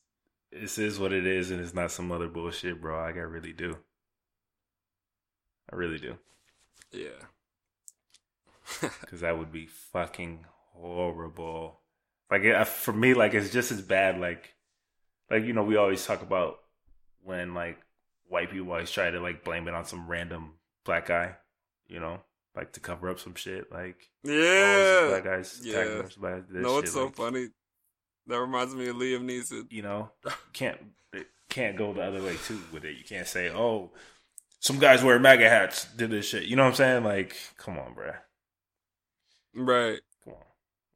[0.53, 2.99] this is what it is, and it's not some other bullshit, bro.
[3.01, 3.77] Like I really do.
[5.73, 6.19] I really do,
[6.93, 7.21] yeah.
[9.01, 11.80] because that would be fucking horrible.
[12.31, 14.21] Like it, uh, for me, like it's just as bad.
[14.21, 14.55] Like,
[15.31, 16.59] like you know, we always talk about
[17.25, 17.79] when like
[18.29, 20.53] white people always try to like blame it on some random
[20.85, 21.35] black guy,
[21.89, 22.21] you know,
[22.55, 23.71] like to cover up some shit.
[23.73, 25.09] Like, oh, Yeah.
[25.09, 25.75] black guys, Yeah.
[25.85, 27.49] tagging us by no, it's shit, so like, funny.
[28.27, 29.67] That reminds me of Liam Neeson.
[29.73, 30.11] you know,
[30.53, 30.79] can't
[31.49, 32.97] can't go the other way too with it.
[32.97, 33.91] You can't say, "Oh,
[34.61, 37.03] some guys wear MAGA hats did this shit." You know what I'm saying?
[37.05, 38.15] Like, come on, bruh.
[39.53, 39.99] Right.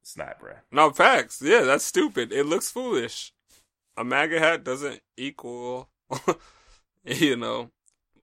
[0.05, 0.59] It's not, bruh.
[0.71, 1.41] No, facts.
[1.41, 2.31] Yeah, that's stupid.
[2.31, 3.33] It looks foolish.
[3.97, 5.89] A MAGA hat doesn't equal,
[7.07, 7.71] you know,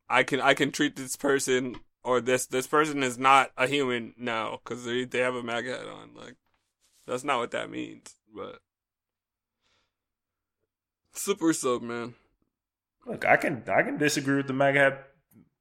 [0.07, 4.13] I can I can treat this person or this this person is not a human
[4.15, 6.11] now because they they have a MAGA hat on.
[6.15, 6.35] Like,
[7.07, 8.13] that's not what that means.
[8.31, 8.59] But
[11.13, 12.13] super sub, man.
[13.07, 15.07] Look, I can I can disagree with the MAGA hat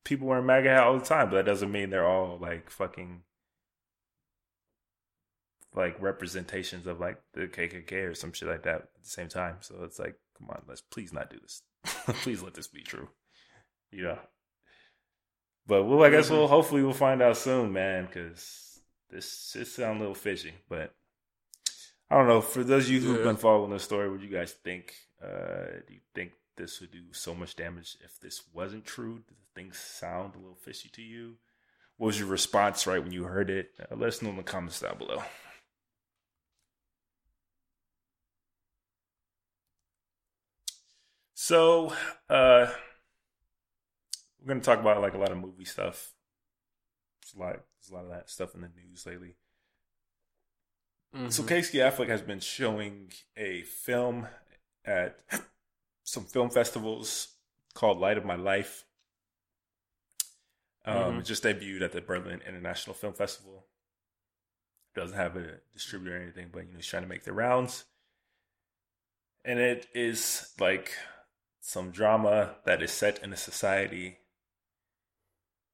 [0.05, 3.23] people wearing MAGA hat all the time, but that doesn't mean they're all like fucking
[5.75, 9.57] like representations of like the KKK or some shit like that at the same time.
[9.61, 11.63] So it's like, come on, let's please not do this.
[12.23, 13.09] please let this be true.
[13.91, 14.19] You know.
[15.67, 18.81] But well, I guess we'll hopefully we'll find out soon, man, because
[19.11, 20.55] this it sounds a little fishy.
[20.69, 20.95] But
[22.11, 22.41] I don't know.
[22.41, 23.25] For those of you who've Yeah.
[23.25, 24.95] been following this story, what do you guys think?
[25.23, 29.23] Uh, do you think this would do so much damage if this wasn't true?
[29.29, 31.37] Did things sound a little fishy to you?
[31.99, 33.71] What was your response right when you heard it?
[33.79, 35.23] Uh, let us know in the comments down below.
[41.51, 41.93] So,
[42.29, 42.71] uh,
[44.39, 46.15] we're gonna talk about like a lot of movie stuff.
[47.23, 49.35] There's a lot, there's a lot of that stuff in the news lately.
[51.29, 51.49] So Mhm.
[51.49, 54.29] Casey Affleck has been showing a film
[54.85, 55.25] at
[56.05, 57.35] some film festivals
[57.75, 58.85] called Light of My Life.
[60.85, 61.19] Um, Mhm.
[61.19, 63.67] It just debuted at the Berlin International Film Festival.
[64.95, 67.87] Doesn't have a distributor or anything, but you know he's trying to make the rounds.
[69.45, 70.97] And it is like
[71.61, 74.19] some drama that is set in a society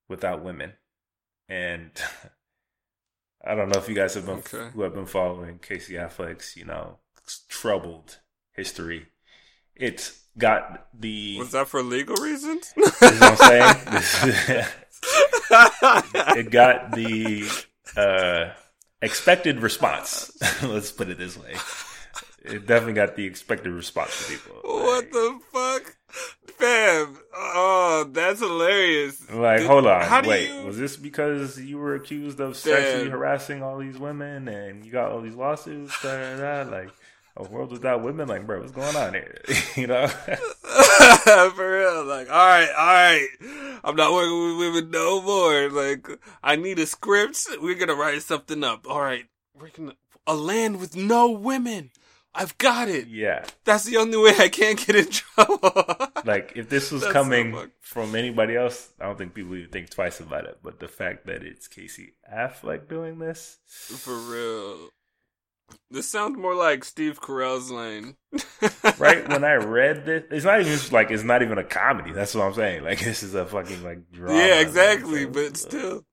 [0.09, 0.73] without women.
[1.49, 1.91] And
[3.45, 4.71] I don't know if you guys have been Okay.
[4.75, 6.99] who have been following Casey Affleck's, you know,
[7.49, 8.19] troubled
[8.53, 9.07] history.
[9.75, 12.73] It's got the Was that for legal reasons?
[12.77, 14.65] you know what I'm saying?
[16.39, 17.49] it got the
[17.97, 18.51] uh,
[19.03, 20.33] expected response.
[20.63, 21.55] Let's put it this way.
[22.47, 24.57] It definitely got the expected response from people.
[24.63, 25.97] What Like- the fuck,
[26.57, 27.19] fam?
[27.35, 29.29] Oh, that's hilarious.
[29.31, 30.49] Like, Did- hold on, wait.
[30.51, 33.13] you- Was this because you were accused of sexually Damn.
[33.13, 35.93] harassing all these women and you got all these lawsuits?
[36.03, 36.91] Da, da, da, like,
[37.37, 38.29] a world without women?
[38.29, 39.41] Like, bro, what's going on here?
[39.77, 40.07] you know?
[40.67, 43.29] For real, like, all right, all right,
[43.85, 45.69] I'm not working with women no more.
[45.71, 46.09] Like,
[46.43, 47.47] I need a script.
[47.61, 48.87] We're gonna write something up.
[48.89, 49.25] All right,
[49.59, 49.95] we're gonna
[50.27, 51.91] a land with no women.
[52.37, 53.09] I've got it.
[53.09, 53.45] yeah.
[53.65, 56.09] That's the only way I can't get in trouble.
[56.25, 59.91] Like, if this was That's coming from anybody else, I don't think people would think
[59.91, 60.59] twice about it.
[60.61, 64.89] But the fact that it's Casey Affleck doing this, For real.
[65.89, 68.17] This sounds more like Steve Carell's lane.
[68.99, 72.11] right when I read this, it's not even like it's not even a comedy.
[72.13, 72.83] That's what I'm saying.
[72.83, 74.37] Like this is a fucking like drama.
[74.37, 76.05] Yeah, exactly, so- but uh, still.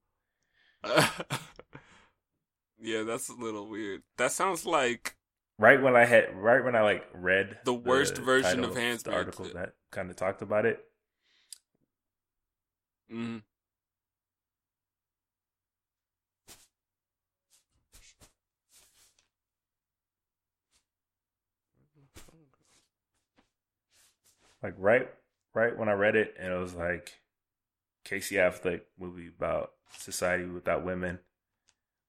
[2.79, 4.03] yeah, that's a little weird.
[4.17, 5.15] That sounds like
[5.59, 9.03] right when I had right when I like read The worst version title of Handmaid's
[9.03, 10.83] the article that kind of talked about it.
[13.09, 13.39] mm,
[24.61, 25.09] Like right
[25.53, 27.19] right when I read it, and it was like
[28.05, 31.19] Casey Affleck movie about society without women.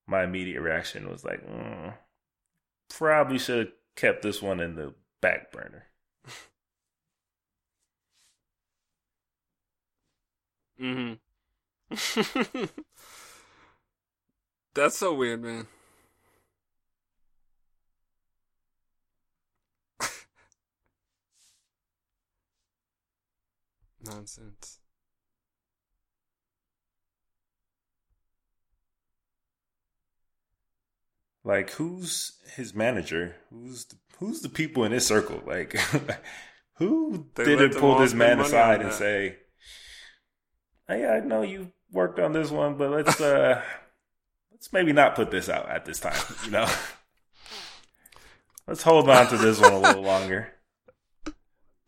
[0.07, 1.95] My immediate reaction was like, mm,
[2.89, 5.87] probably should have kept this one in the back burner.
[10.79, 11.15] hmm
[14.75, 15.67] That's so weird, man.
[24.05, 24.79] Nonsense.
[31.45, 33.37] Like, who's his manager?
[33.51, 35.43] Who's the, who's the people in his circle?
[35.47, 35.79] Like,
[36.77, 39.37] who They didn't pull this man aside and say,
[40.89, 43.63] "Hey, I know you worked on this one, but let's uh,
[44.51, 46.17] let's maybe not put this out at this time.
[46.45, 46.69] You know,
[48.67, 50.51] let's hold on to this one a little longer.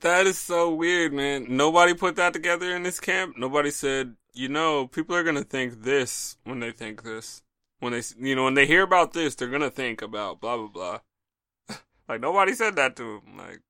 [0.01, 1.47] That is so weird, man.
[1.49, 3.39] Nobody put that together in this camp.
[3.39, 7.41] Nobody said, you know, people are gonna think this when they think this.
[7.79, 10.69] When they, you know, when they hear about this, they're gonna think about blah blah
[10.69, 11.77] blah.
[12.09, 13.37] like nobody said that to him.
[13.37, 13.61] Like,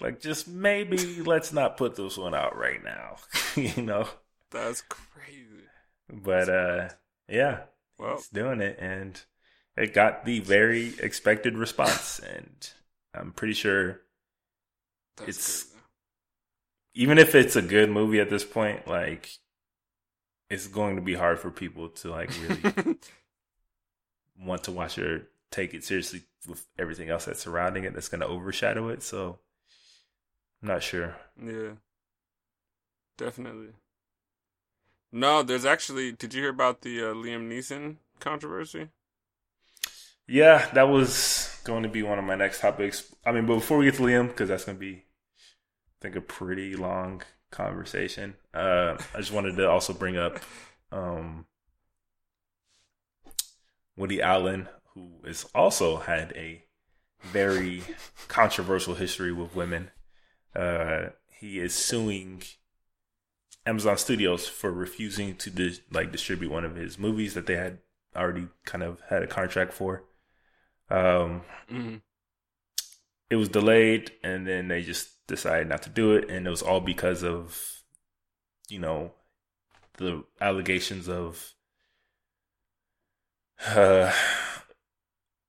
[0.00, 3.16] like just maybe let's not put this one out right now.
[3.56, 4.08] you know,
[4.50, 5.44] that's crazy.
[6.10, 6.88] But uh,
[7.28, 7.60] yeah,
[7.98, 9.20] well, he's doing it, and
[9.76, 12.70] it got the very expected response, and
[13.14, 14.00] I'm pretty sure
[15.16, 15.76] that's it's crazy.
[16.94, 19.30] even if it's a good movie at this point, like
[20.50, 22.96] it's going to be hard for people to like really
[24.40, 28.20] want to watch or take it seriously with everything else that's surrounding it that's going
[28.20, 29.02] to overshadow it.
[29.02, 29.38] So
[30.62, 31.16] I'm not sure.
[31.42, 31.72] Yeah.
[33.16, 33.72] Definitely.
[35.10, 36.12] No, there's actually.
[36.12, 38.88] Did you hear about the uh, Liam Neeson controversy?
[40.26, 43.14] Yeah, that was going to be one of my next topics.
[43.24, 46.16] I mean, but before we get to Liam, because that's going to be, I think,
[46.16, 48.34] a pretty long conversation.
[48.52, 50.38] Uh, I just wanted to also bring up
[50.92, 51.46] um,
[53.98, 56.62] Woody Allen, who has also had a
[57.20, 57.82] very
[58.28, 59.90] controversial history with women.
[60.54, 62.42] Uh, he is suing
[63.66, 67.78] Amazon Studios for refusing to dis- like distribute one of his movies that they had
[68.16, 70.04] already kind of had a contract for.
[70.90, 71.96] Um, mm-hmm.
[73.30, 76.62] It was delayed, and then they just decided not to do it, and it was
[76.62, 77.82] all because of,
[78.68, 79.12] you know,
[79.98, 81.52] the allegations of
[83.66, 84.12] uh,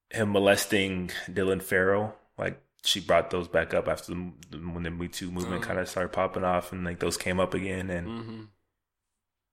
[0.09, 2.15] him molesting Dylan Farrow.
[2.37, 5.67] Like she brought those back up after the, when the Me Too movement oh.
[5.67, 8.41] kind of started popping off, and like those came up again, and mm-hmm.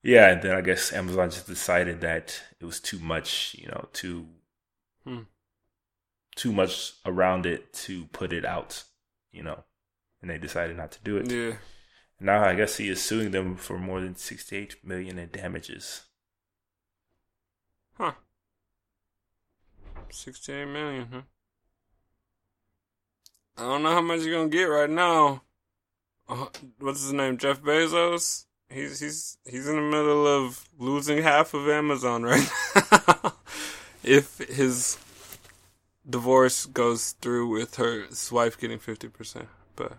[0.02, 3.88] yeah, and then I guess Amazon just decided that it was too much, you know,
[3.92, 4.26] too
[5.04, 5.22] hmm.
[6.34, 8.84] too much around it to put it out,
[9.32, 9.64] you know
[10.26, 11.30] and they decided not to do it.
[11.30, 11.56] Yeah.
[12.18, 16.02] Now I guess he is suing them for more than sixty-eight million in damages.
[17.96, 18.12] Huh.
[20.10, 21.20] Sixty-eight million, huh?
[23.58, 25.42] I don't know how much you're gonna get right now.
[26.28, 26.46] Uh,
[26.80, 27.38] what's his name?
[27.38, 28.46] Jeff Bezos.
[28.68, 32.48] He's he's he's in the middle of losing half of Amazon right
[32.90, 33.34] now.
[34.02, 34.98] if his
[36.08, 39.46] divorce goes through with her his wife getting fifty percent,
[39.76, 39.92] but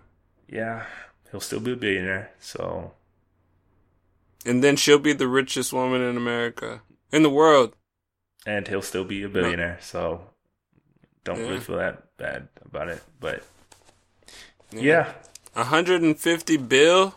[0.49, 0.85] yeah,
[1.31, 2.31] he'll still be a billionaire.
[2.39, 2.91] So,
[4.45, 6.81] and then she'll be the richest woman in America,
[7.13, 7.73] in the world,
[8.47, 9.73] and he'll still be a billionaire.
[9.73, 9.81] No.
[9.81, 10.21] So,
[11.25, 11.43] don't yeah.
[11.43, 13.03] really feel that bad about it.
[13.19, 13.43] But
[14.71, 15.13] yeah, yeah.
[15.53, 17.13] 150 bill.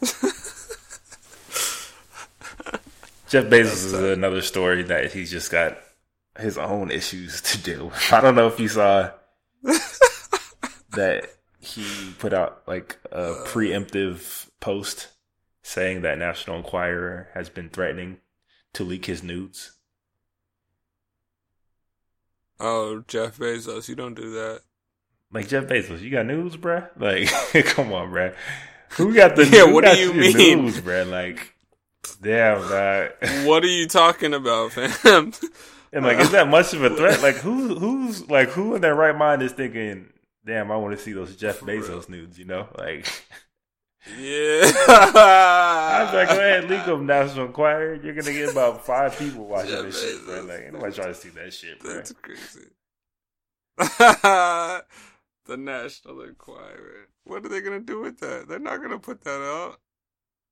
[3.28, 5.78] Jeff Bezos is another story that he's just got
[6.38, 8.08] his own issues to deal with.
[8.12, 9.10] I don't know if you saw
[9.62, 11.28] that
[11.60, 13.46] he put out like a uh.
[13.46, 15.08] preemptive post
[15.62, 18.18] saying that National Enquirer has been threatening
[18.72, 19.77] to leak his nudes.
[22.60, 24.62] Oh, Jeff Bezos, you don't do that.
[25.32, 26.88] Like Jeff Bezos, you got news, bruh?
[26.96, 27.28] Like,
[27.66, 28.34] come on, bruh.
[28.90, 29.64] Who got the yeah?
[29.64, 31.08] What do you mean, news, bruh?
[31.10, 31.54] Like,
[32.20, 33.46] damn, bruh.
[33.46, 35.32] What are you talking about, fam?
[35.92, 37.22] and like, is that much of a threat?
[37.22, 40.08] Like, who, who's like, who in their right mind is thinking
[40.48, 42.68] damn, I want to see those Jeff Bezos nudes, you know?
[42.76, 43.06] Like,
[44.18, 44.72] yeah.
[44.88, 47.94] I was like, go ahead, leak them, National Enquirer.
[47.94, 50.10] You're going to get about five people watching Jeff this Bezos.
[50.10, 50.42] shit, bro.
[50.42, 51.94] Like, nobody trying to see that shit, bro.
[51.94, 52.68] That's crazy.
[55.46, 57.08] the National Enquirer.
[57.24, 58.48] What are they going to do with that?
[58.48, 59.80] They're not going to put that out.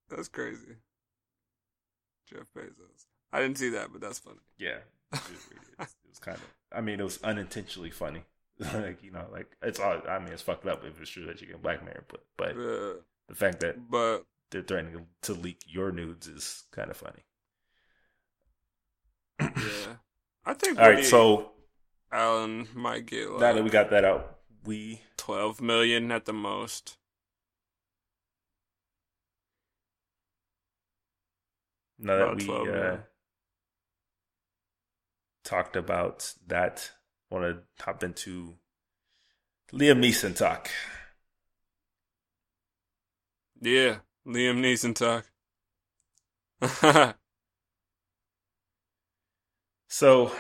[0.09, 0.77] That's crazy.
[2.29, 3.07] Jeff Bezos.
[3.33, 4.39] I didn't see that, but that's funny.
[4.59, 4.79] Yeah.
[5.13, 5.21] It
[5.79, 8.23] was, it was kind of, I mean, it was unintentionally funny.
[8.75, 10.01] like you know, like it's all.
[10.09, 12.93] I mean, it's fucked up if it's true that you get blackmailed, but but yeah.
[13.29, 17.25] The fact that but they're threatening to leak your nudes is kind of funny.
[19.41, 19.97] yeah,
[20.45, 20.79] I think.
[20.79, 21.51] all right, so
[22.13, 26.33] Allen might get like now that we got that out, we twelve million at the
[26.33, 26.97] most.
[31.99, 32.99] Now that we uh,
[35.45, 36.91] talked about that
[37.31, 38.57] want to hop into
[39.73, 40.71] Liam Neeson talk.
[43.61, 43.97] Yeah,
[44.27, 45.27] Liam Neeson talk.
[49.89, 50.33] so,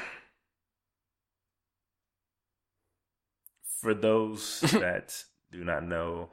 [3.80, 6.30] for those that do not know,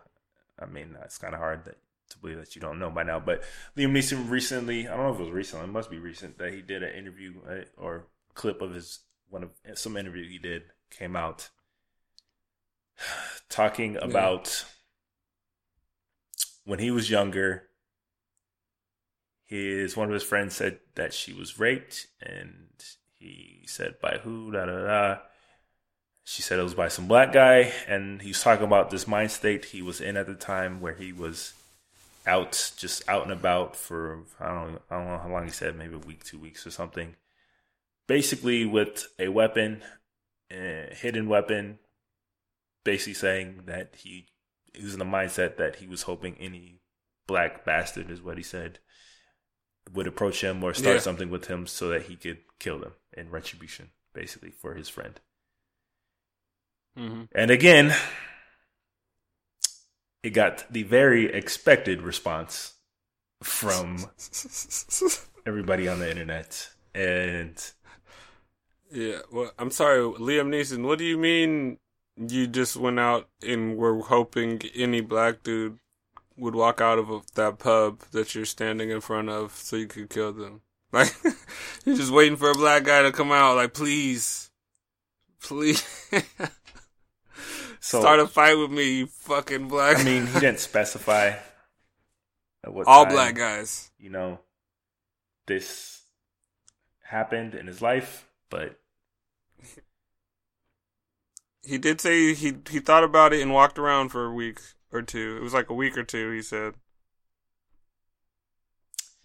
[0.60, 1.66] I mean, it's kind of hard
[2.10, 3.20] to believe that you don't know by now.
[3.20, 3.44] But
[3.78, 6.54] Liam Neeson recently, I don't know if it was recent, it must be recent, that
[6.54, 10.64] he did an interview uh, or clip of his one of some interview he did
[10.90, 11.50] came out
[13.50, 14.66] talking about
[16.66, 17.64] when he was younger.
[19.46, 22.70] His one of his friends said that she was raped, and
[23.20, 24.52] he said by who?
[24.52, 25.18] Da da da.
[26.24, 29.32] She said it was by some black guy, and he was talking about this mind
[29.32, 31.54] state he was in at the time, where he was
[32.26, 35.76] out, just out and about for I don't I don't know how long he said,
[35.76, 37.16] maybe a week, two weeks or something.
[38.08, 39.84] Basically, with a weapon,
[40.52, 41.80] a hidden weapon,
[42.84, 44.28] basically saying that he,
[44.74, 46.80] he was in the mindset that he was hoping any
[47.28, 48.80] black bastard is what he said
[49.94, 51.02] would approach him or start yeah.
[51.02, 55.20] something with him so that he could kill them in retribution, basically for his friend.
[56.98, 57.24] Mm-hmm.
[57.34, 57.94] And again,
[60.22, 62.74] it got the very expected response
[63.42, 64.10] from
[65.46, 66.70] everybody on the internet.
[66.96, 67.62] And
[68.92, 70.86] yeah, well, I'm sorry, Liam Neeson.
[70.86, 71.78] What do you mean
[72.18, 75.80] you just went out and were hoping any black dude
[76.38, 80.10] would walk out of that pub that you're standing in front of so you could
[80.10, 80.62] kill them.
[80.94, 81.12] Like,
[81.86, 84.52] you're just waiting for a black guy to come out, like, please,
[85.42, 85.82] please.
[87.80, 89.98] so, Start a fight with me, you fucking black.
[89.98, 91.34] I mean, he didn't specify
[92.86, 93.90] all time, black guys.
[93.98, 94.40] You know,
[95.48, 96.04] this
[97.02, 98.80] happened in his life, but
[101.64, 104.60] he did say he he thought about it and walked around for a week
[104.92, 105.38] or two.
[105.38, 106.32] It was like a week or two.
[106.32, 106.76] He said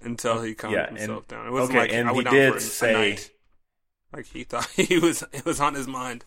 [0.01, 1.47] until he calmed yeah, himself and, down.
[1.47, 3.31] It wasn't okay, like and I went he did for a, say, a night.
[4.13, 6.25] Like he thought he was it was on his mind.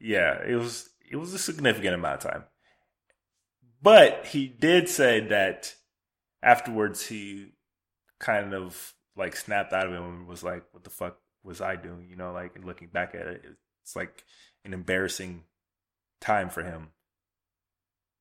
[0.00, 2.44] Yeah, it was it was a significant amount of time.
[3.82, 5.74] But he did say that
[6.42, 7.52] afterwards he
[8.18, 11.76] kind of like snapped out of it and was like, "What the fuck was I
[11.76, 13.44] doing?" You know, like looking back at it,
[13.82, 14.24] it's like
[14.64, 15.44] an embarrassing
[16.20, 16.88] time for him,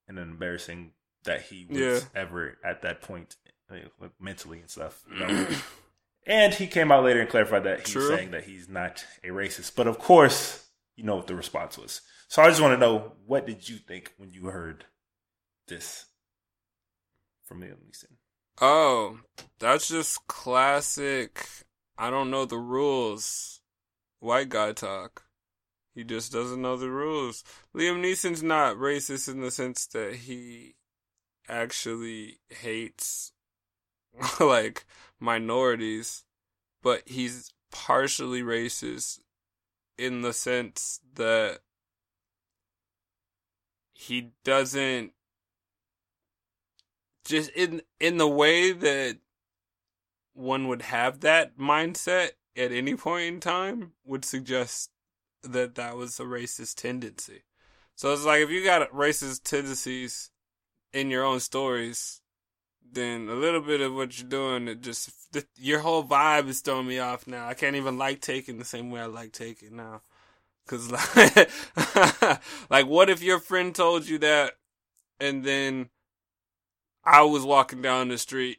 [0.08, 0.92] and an embarrassing
[1.24, 2.00] that he was yeah.
[2.16, 3.36] ever at that point,
[3.70, 5.04] like, mentally and stuff.
[5.12, 5.48] You know?
[6.26, 9.76] and he came out later and clarified that he's saying that he's not a racist.
[9.76, 12.02] But of course, you know what the response was.
[12.28, 14.86] So I just want to know what did you think when you heard
[15.68, 16.06] this
[17.44, 18.16] from Liam Neeson?
[18.60, 19.20] Oh,
[19.60, 21.46] that's just classic.
[21.98, 23.60] I don't know the rules.
[24.20, 25.24] White guy talk.
[25.94, 27.44] He just doesn't know the rules.
[27.76, 30.76] Liam Neeson's not racist in the sense that he
[31.50, 33.34] actually hates
[34.40, 34.86] like
[35.20, 36.24] minorities,
[36.82, 39.20] but he's partially racist
[39.98, 41.60] in the sense that
[43.94, 45.12] he doesn't
[47.24, 49.18] just in in the way that
[50.34, 54.90] one would have that mindset at any point in time would suggest
[55.44, 57.44] that that was a racist tendency.
[57.96, 60.32] So it's like if you got racist tendencies
[60.94, 62.22] in your own stories,
[62.92, 65.12] then a little bit of what you're doing, it just
[65.58, 67.48] your whole vibe is throwing me off now.
[67.48, 70.02] I can't even like taking the same way I like taking now.
[70.68, 71.50] Cause like,
[72.70, 74.54] like what if your friend told you that,
[75.20, 75.90] and then
[77.04, 78.58] I was walking down the street.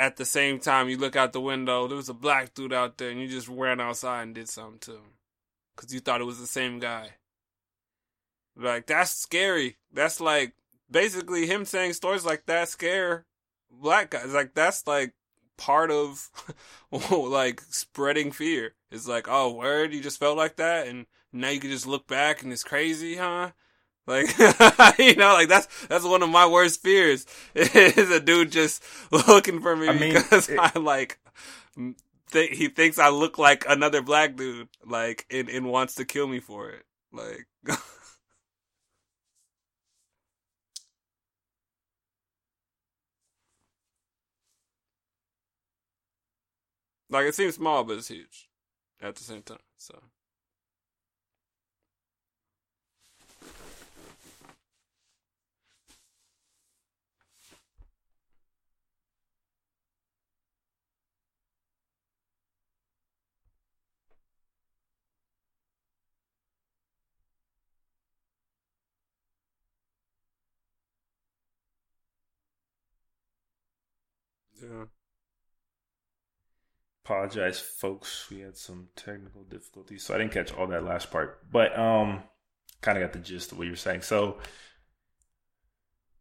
[0.00, 1.88] At the same time, you look out the window.
[1.88, 4.78] There was a black dude out there, and you just ran outside and did something
[4.80, 5.17] to him
[5.78, 7.10] because you thought it was the same guy.
[8.56, 9.76] Like that's scary.
[9.92, 10.54] That's like
[10.90, 13.24] basically him saying stories like that scare
[13.70, 14.32] black guys.
[14.32, 15.14] Like that's like
[15.56, 16.28] part of
[17.10, 18.74] like spreading fear.
[18.90, 22.06] It's like, oh, word, you just felt like that, and now you can just look
[22.06, 23.50] back and it's crazy, huh?
[24.06, 24.26] Like,
[24.98, 29.60] you know, like that's that's one of my worst fears is a dude just looking
[29.60, 31.18] for me I mean, because it, I like
[32.32, 36.26] th- he thinks I look like another black dude, like, and, and wants to kill
[36.28, 36.84] me for it.
[37.12, 37.46] Like,
[47.10, 48.48] like it seems small, but it's huge
[49.02, 49.58] at the same time.
[49.76, 50.00] So.
[74.62, 74.84] Yeah.
[77.04, 78.28] Apologize, folks.
[78.30, 81.50] We had some technical difficulties, so I didn't catch all that last part.
[81.50, 82.22] But um,
[82.82, 84.02] kind of got the gist of what you're saying.
[84.02, 84.38] So,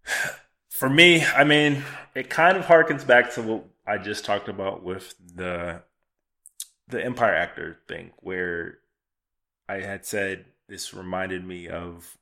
[0.69, 1.83] For me, I mean,
[2.13, 5.81] it kind of harkens back to what I just talked about with the
[6.87, 8.77] the Empire actor thing, where
[9.67, 12.17] I had said this reminded me of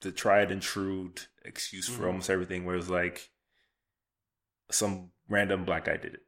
[0.00, 1.12] the tried and true
[1.44, 2.06] excuse for Mhm.
[2.06, 3.30] almost everything, where it was like
[4.70, 6.22] some random black guy did it,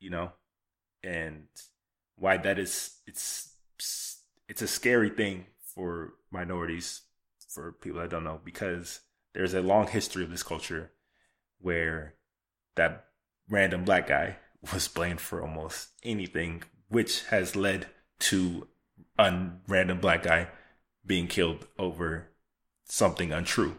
[0.00, 0.32] you know,
[1.02, 1.46] and
[2.16, 3.52] why that is it's
[4.48, 7.02] it's a scary thing for minorities,
[7.48, 9.00] for people that don't know, because
[9.34, 10.92] there's a long history of this culture
[11.60, 12.14] where
[12.76, 13.06] that
[13.48, 14.36] random black guy
[14.72, 17.86] was blamed for almost anything, which has led
[18.18, 18.66] to
[19.18, 20.48] a random black guy
[21.04, 22.28] being killed over
[22.84, 23.76] something untrue.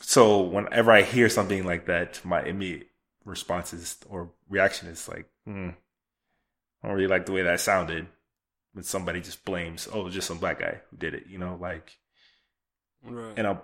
[0.00, 2.88] So whenever I hear something like that, my immediate
[3.24, 5.70] response is or reaction is like, hmm,
[6.82, 8.06] I don't really like the way that sounded.
[8.74, 11.98] When somebody just blames, oh, just some black guy who did it, you know, like,
[13.02, 13.34] Right.
[13.36, 13.56] and i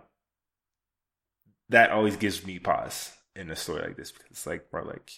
[1.70, 5.10] that always gives me pause in a story like this because it's like, bro, like,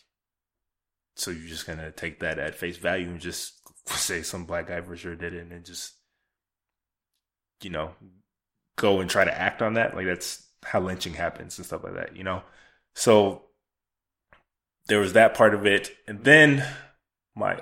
[1.16, 4.80] so you're just gonna take that at face value and just say some black guy
[4.80, 5.94] for sure did it, and just,
[7.62, 7.92] you know,
[8.76, 9.94] go and try to act on that.
[9.96, 12.42] Like that's how lynching happens and stuff like that, you know.
[12.94, 13.42] So
[14.88, 16.66] there was that part of it, and then
[17.34, 17.60] my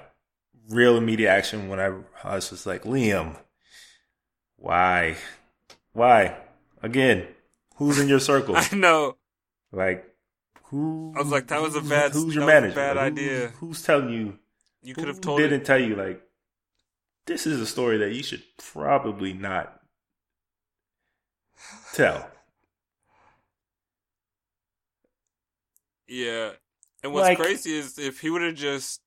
[0.69, 1.93] real immediate action when I,
[2.23, 3.37] I was just like, Liam,
[4.57, 5.17] why,
[5.93, 6.37] why,
[6.83, 7.27] again,
[7.77, 8.55] who's in your circle?
[8.59, 9.17] I know.
[9.73, 10.05] Like,
[10.65, 11.13] who?
[11.17, 12.75] I was like, that was a bad- Who's your that was a manager?
[12.75, 13.49] bad Like, idea.
[13.59, 14.39] Who, who's telling you?
[14.83, 15.65] You could have told Didn't it.
[15.65, 16.21] tell you like
[17.27, 19.81] this is a story that you should probably not
[21.95, 22.31] tell.
[26.07, 26.53] Yeah.
[27.03, 29.01] And what's Like- crazy is if he would have just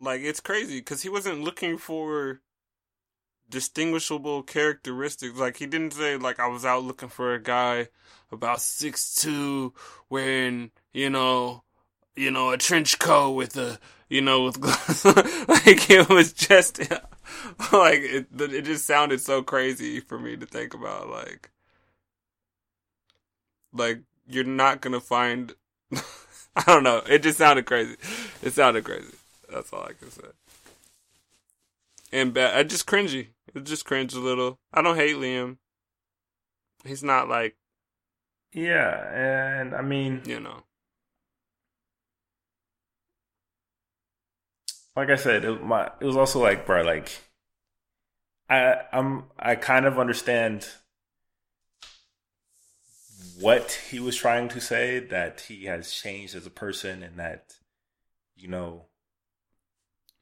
[0.00, 2.40] like it's crazy because he wasn't looking for
[3.48, 5.38] distinguishable characteristics.
[5.38, 7.88] Like he didn't say like I was out looking for a guy
[8.30, 9.72] about six two
[10.10, 11.62] wearing you know
[12.16, 15.04] you know a trench coat with a you know with gloves.
[15.48, 16.78] like it was just
[17.72, 21.50] like it, it just sounded so crazy for me to think about like
[23.72, 25.54] like you're not gonna find
[26.56, 27.02] I don't know.
[27.08, 27.96] It just sounded crazy.
[28.42, 29.14] It sounded crazy.
[29.52, 30.28] That's all I can say.
[32.12, 32.54] And bad.
[32.54, 33.28] I uh, just cringy.
[33.54, 34.58] It just cringe a little.
[34.72, 35.58] I don't hate Liam.
[36.84, 37.56] He's not like
[38.52, 40.62] Yeah, and I mean, you know.
[44.96, 47.10] like I said, it, my it was also like, bro, like
[48.48, 50.68] I I'm I kind of understand
[53.40, 57.54] what he was trying to say that he has changed as a person and that
[58.36, 58.86] you know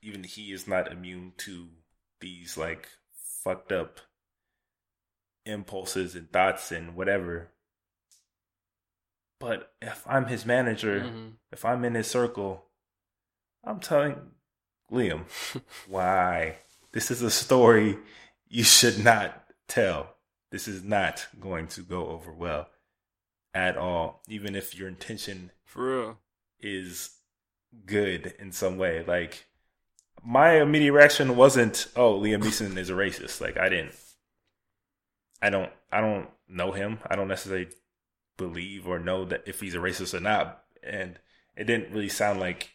[0.03, 1.69] even he is not immune to
[2.21, 2.89] these like
[3.45, 4.01] fucked up
[5.45, 7.49] impulses and thoughts and whatever.
[9.41, 11.33] But if i'm his manager Mhm.
[11.51, 12.67] if i'm in his circle
[13.65, 14.31] i'm telling
[14.91, 15.25] liam
[15.89, 16.59] why?
[16.93, 17.99] This is a story
[18.49, 20.15] you should not tell.
[20.51, 22.69] This is not going to go over well
[23.55, 26.19] at all even if your intention For real.
[26.61, 27.11] is
[27.87, 29.05] good in some way.
[29.05, 29.47] Like
[30.25, 33.95] my immediate reaction wasn't, "Oh, Liam Neeson is a racist." Like I didn't,
[35.41, 36.99] I don't, I don't know him.
[37.07, 37.69] I don't necessarily
[38.37, 40.65] believe or know that if he's a racist or not.
[40.83, 41.19] And
[41.57, 42.73] it didn't really sound like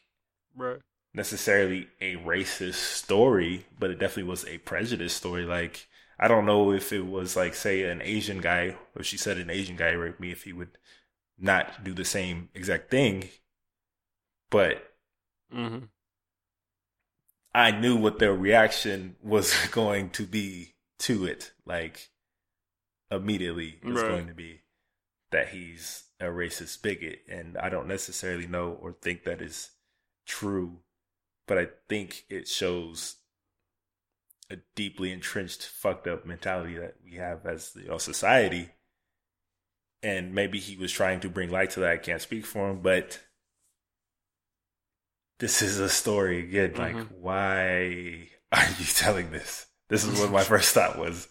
[0.55, 0.81] Right.
[1.13, 5.43] necessarily a racist story, but it definitely was a prejudice story.
[5.45, 5.87] Like
[6.19, 9.49] I don't know if it was like say an Asian guy, or she said an
[9.49, 10.77] Asian guy raped me, if he would
[11.37, 13.29] not do the same exact thing.
[14.49, 14.93] But
[15.53, 15.85] Mm-hmm.
[17.53, 21.51] I knew what their reaction was going to be to it.
[21.65, 22.09] Like
[23.11, 24.07] immediately, it's Right.
[24.07, 24.61] going to be
[25.31, 29.71] that he's a racist bigot, and I don't necessarily know or think that is
[30.25, 30.79] true,
[31.47, 33.17] but I think it shows
[34.49, 38.69] a deeply entrenched, fucked up mentality that we have as you know, society.
[40.03, 41.91] And maybe he was trying to bring light to that.
[41.91, 43.19] I can't speak for him, but
[45.39, 46.73] this is a story again.
[46.75, 47.11] Like, Mhm.
[47.11, 49.67] why are you telling this?
[49.89, 51.27] This is what my first thought was.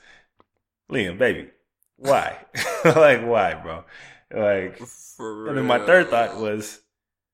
[0.91, 1.51] Liam, baby,
[1.97, 2.45] why?
[2.85, 3.85] like, why, bro?
[4.31, 5.49] Like, For real.
[5.51, 6.81] and then my third thought was,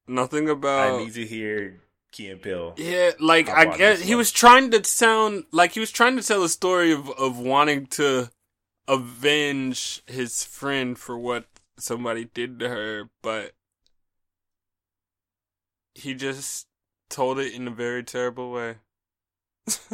[0.07, 0.95] nothing about.
[1.01, 1.81] I need to hear
[2.13, 2.75] Key and.
[2.77, 6.45] Yeah, like I guess he was trying to sound like he was trying to tell
[6.45, 8.31] a story of of wanting to
[8.87, 11.47] avenge his friend for what
[11.79, 13.53] somebody did to her, but
[15.95, 16.67] he just
[17.09, 18.77] told it in a very terrible way.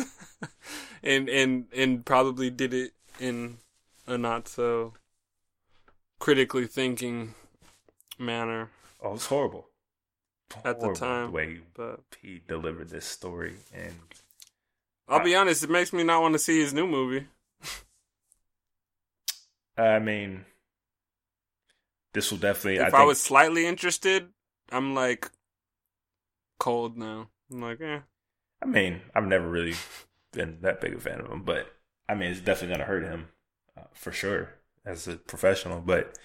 [1.02, 3.58] and and and probably did it in
[4.06, 4.94] a not so
[6.18, 7.34] critically thinking
[8.18, 9.68] manner Oh, it's horrible.
[10.64, 11.26] At the time.
[11.26, 13.94] the way But he delivered this story, and
[15.08, 17.26] I'll be honest, it makes me not want to see his new movie.
[19.76, 20.44] I mean,
[22.12, 22.76] this will definitely.
[22.76, 24.28] If I, I, was slightly interested,
[24.70, 25.30] I'm like
[26.58, 27.28] cold now.
[27.50, 28.00] I'm like, eh.
[28.62, 29.74] I mean, I've never really
[30.32, 31.72] been that big a fan of him, but
[32.08, 33.28] I mean, it's definitely gonna hurt him
[33.76, 35.80] uh, for sure as a professional.
[35.80, 36.18] But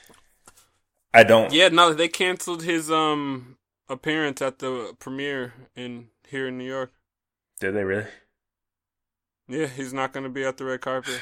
[1.14, 1.54] I don't.
[1.54, 3.58] Yeah, no, they canceled his um
[3.90, 6.92] appearance at the premiere in here in New York.
[7.60, 8.08] Did they really?
[9.48, 11.22] Yeah, he's not going to be at the red carpet.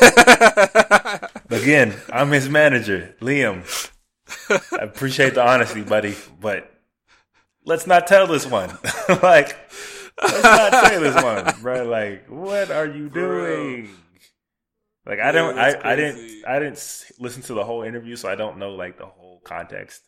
[1.50, 3.64] Again, I'm his manager, Liam.
[4.50, 6.72] I appreciate the honesty, buddy, but
[7.64, 8.70] let's not tell this one.
[9.22, 9.56] like,
[10.22, 11.84] let's not say this one, bro.
[11.84, 13.90] Like, what are you doing?
[15.04, 18.34] Like, I don't, I, I didn't, I didn't listen to the whole interview, so I
[18.34, 20.02] don't know like the whole context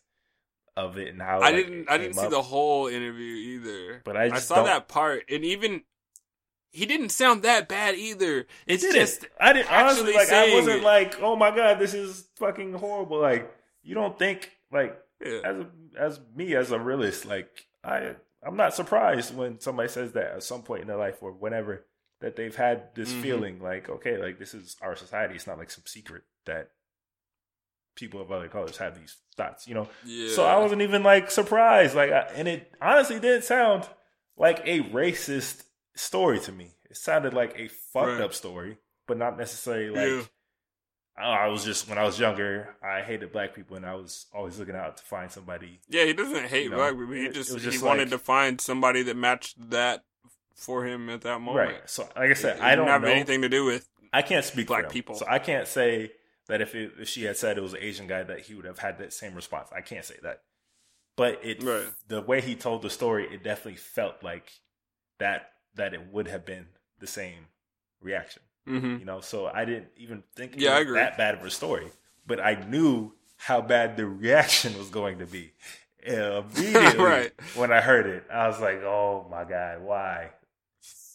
[0.85, 1.37] of it and how.
[1.39, 1.79] I like, didn't.
[1.81, 2.31] it I didn't see up.
[2.31, 4.01] the whole interview either.
[4.05, 5.83] But I I saw don't- that part, and even
[6.71, 8.39] he didn't sound that bad either.
[8.39, 8.95] It It's didn't.
[8.95, 10.31] just I didn't honestly like.
[10.31, 10.83] I wasn't it.
[10.83, 13.19] like, oh my god, this is fucking horrible.
[13.19, 13.51] Like,
[13.83, 15.39] you don't think like yeah.
[15.43, 15.67] as a,
[15.99, 20.43] as me as a realist, like I I'm not surprised when somebody says that at
[20.43, 21.85] some point in their life or whenever
[22.21, 23.21] that they've had this Mhm.
[23.21, 25.35] feeling like okay, like this is our society.
[25.35, 26.69] It's not like some secret that
[27.99, 29.87] people of other colors have these thoughts, you know.
[30.05, 30.29] yeah.
[30.33, 33.87] So I wasn't even like surprised, like, I, and it honestly didn't sound
[34.37, 35.63] like a racist
[35.95, 36.71] story to me.
[36.89, 38.21] It sounded like a fucked Right.
[38.21, 38.77] up story,
[39.07, 40.07] but not necessarily like.
[40.23, 40.27] Yeah.
[41.21, 44.27] Oh, I was just when I was younger, I hated black people, and I was
[44.33, 45.81] always looking out to find somebody.
[45.89, 47.13] Yeah, he doesn't hate You know, black people.
[47.13, 50.05] He it- just, it was he just wanted to find somebody that matched that
[50.55, 51.67] for him at that moment.
[51.73, 51.89] Right.
[51.89, 53.09] So, like I said, It I don't have know.
[53.09, 53.85] anything to do with.
[54.13, 55.15] I can't speak black people.
[55.15, 56.11] so I can't say
[56.49, 58.65] that if it, if she had said it was an Asian guy that he would
[58.65, 59.69] have had that same response.
[59.75, 60.43] I can't say that.
[61.15, 61.93] But it Right.
[62.07, 64.51] the way he told the story, it definitely felt like
[65.19, 66.67] that that it would have been
[66.99, 67.47] the same
[68.01, 68.43] reaction.
[68.65, 70.99] hmm You know, so I didn't even think Yeah, I was agree.
[70.99, 71.91] that bad of a story.
[72.27, 75.53] But I knew how bad the reaction was going to be.
[76.07, 77.33] Uh, Immediately Right.
[77.53, 80.31] when I heard it, I was like, "Oh my god, why?"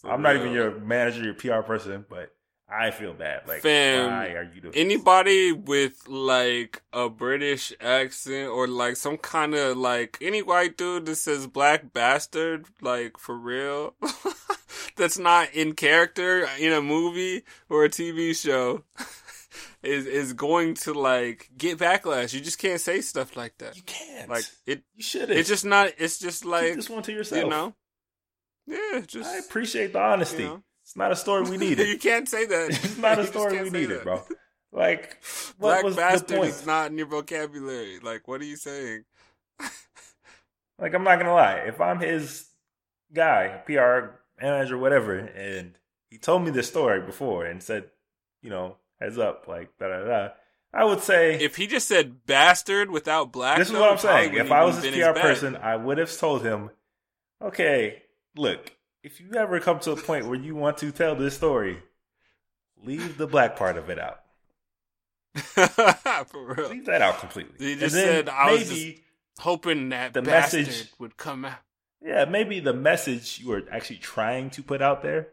[0.03, 2.34] I'm not even your manager, your PR person, but
[2.67, 3.47] I feel bad.
[3.47, 4.73] Like, Fam, why are you doing?
[4.75, 11.05] anybody with like a British accent or like some kind of like any white dude
[11.05, 13.93] that says black bastard, like for real,
[14.97, 18.83] that's not in character in a movie or a TV show,
[19.83, 22.33] is is going to like get backlash.
[22.33, 23.75] You just can't say stuff like that.
[23.75, 24.27] You can't.
[24.27, 25.29] Like it, you should.
[25.29, 25.91] it's just not.
[25.99, 27.43] It's just keep like this one to yourself.
[27.43, 27.75] you know,
[28.65, 30.43] yeah, just I appreciate the honesty.
[30.43, 30.63] you know.
[30.85, 31.87] It's not a story we needed.
[31.89, 32.69] you can't say that.
[32.69, 34.03] it's not a story we needed, that.
[34.03, 34.21] bro.
[34.71, 35.17] Like,
[35.57, 36.49] what Black was the bastard point?
[36.51, 37.97] is not in your vocabulary.
[37.99, 39.03] Like, what are you saying?
[40.77, 41.63] Like, I'm not gonna lie.
[41.65, 42.47] If I'm his
[43.13, 45.77] guy, PR manager, whatever, and
[46.09, 47.85] he told me this story before and said,
[48.41, 50.29] you know, heads up, like da da da,
[50.73, 54.33] I would say If he just said bastard without black, this is what I'm saying.
[54.33, 56.69] If I was his PR person, I would have told him,
[57.41, 58.03] okay,
[58.35, 58.74] look,
[59.05, 61.77] if you ever come to a point where you want to tell this story,
[62.83, 64.21] leave the black part of it out.
[66.27, 67.53] for real, Leave that out completely.
[67.73, 69.03] He just said, I was maybe,
[69.39, 71.59] hoping that The message- would come out.
[72.01, 75.27] yeah, maybe the message you were actually trying to put out there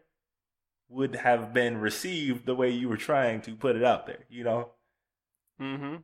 [0.89, 4.43] would have been received the way you were trying to put it out there, you
[4.43, 4.69] know?
[5.59, 5.95] Mm-hmm.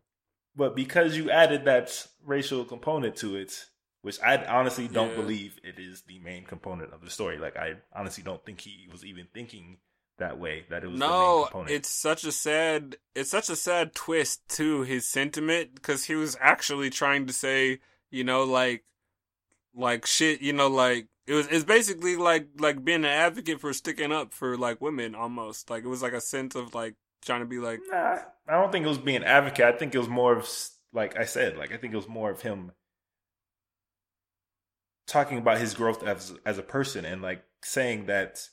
[0.56, 3.66] But because you added that racial component to it,
[4.02, 5.16] which I honestly don't Yeah.
[5.16, 7.38] believe it is the main component of the story.
[7.38, 9.78] Like I honestly don't think he was even thinking
[10.18, 11.72] that way that it was the main No, component.
[11.72, 12.98] it's such a sad.
[13.16, 17.80] It's such a sad twist to his sentiment because he was actually trying to say,
[18.12, 18.84] you know, like,
[19.74, 20.42] like shit.
[20.42, 21.48] You know, like it was.
[21.48, 25.70] It's basically like like being an advocate for sticking up for like women almost.
[25.70, 28.72] Like it was like a sense of like trying to be like, Nah, I don't
[28.72, 29.66] think it was being advocate.
[29.66, 30.50] I think it was more of
[30.92, 32.72] like I said, like I think it was more of him
[35.10, 38.48] talking about his growth as as a person and like saying that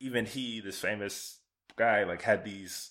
[0.00, 1.38] even he, this famous
[1.76, 2.90] guy, like had these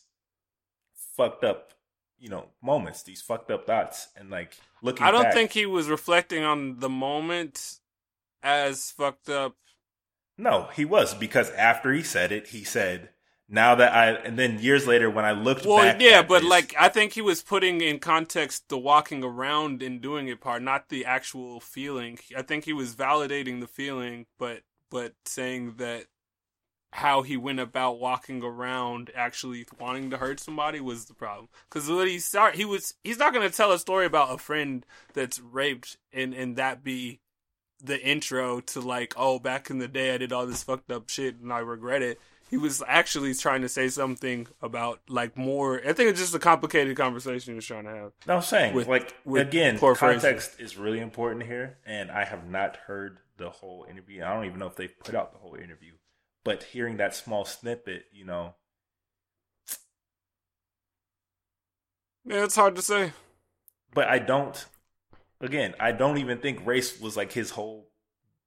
[1.17, 1.73] fucked up,
[2.17, 5.05] you know, moments, these fucked up thoughts, and like looking.
[5.05, 7.79] I don't back- think he was reflecting on the moment
[8.41, 9.55] as fucked up.
[10.37, 13.09] No, he was because after he said it, he said,
[13.51, 16.49] "Now that I," and then years later when I looked Well, back, yeah, but this-
[16.49, 20.61] like I think he was putting in context the walking around and doing it part,
[20.63, 22.17] not the actual feeling.
[22.35, 26.07] I think he was validating the feeling, but but saying that
[26.93, 31.47] how he went about walking around actually wanting to hurt somebody was the problem.
[31.69, 34.37] Because what he start, he was he's not going to tell a story about a
[34.37, 37.19] friend that's raped and and that be
[37.83, 41.09] the intro to like, oh, back in the day I did all this fucked up
[41.09, 42.19] shit and I regret it.
[42.51, 45.79] He was actually trying to say something about like more.
[45.87, 48.11] I think it's just a complicated conversation he was trying to have.
[48.27, 52.47] No, I'm saying With- like with again, context is really important here, and I have
[52.49, 54.23] not heard the whole interview.
[54.23, 55.93] I don't even know if they've put out the whole interview,
[56.43, 58.53] but hearing that small snippet, you know,
[62.25, 63.13] Yeah, it's hard to say.
[63.93, 64.63] but I don't.
[65.39, 67.89] Again, I don't even think race was like his whole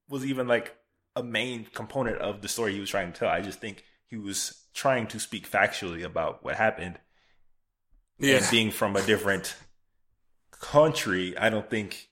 [0.09, 0.77] was even like
[1.17, 3.29] a main component of the story he was trying to tell.
[3.31, 6.99] I just think he was trying to speak factually about what happened
[8.19, 9.57] Yeah, and being from a different
[10.51, 12.09] country, I don't think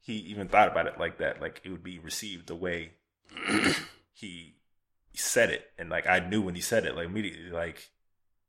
[0.00, 1.40] he even thought about it like that.
[1.40, 2.92] Like it would be received the way
[4.12, 4.54] he
[5.14, 7.90] said it, and like I knew when he said it, like immediately, like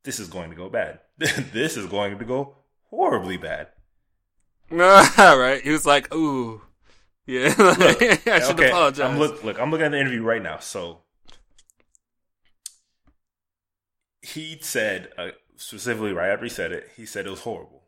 [0.04, 1.00] this is going to go bad.
[1.18, 2.56] this is going to go
[2.89, 3.68] horribly bad.
[4.72, 5.62] right.
[5.62, 6.62] He was like, "Ooh,
[7.26, 9.60] yeah, I should apologize." I'm look look.
[9.60, 10.58] I'm looking at the interview right now.
[10.60, 11.03] So
[14.24, 17.84] he said uh, specifically right after he said it, he said it was horrible.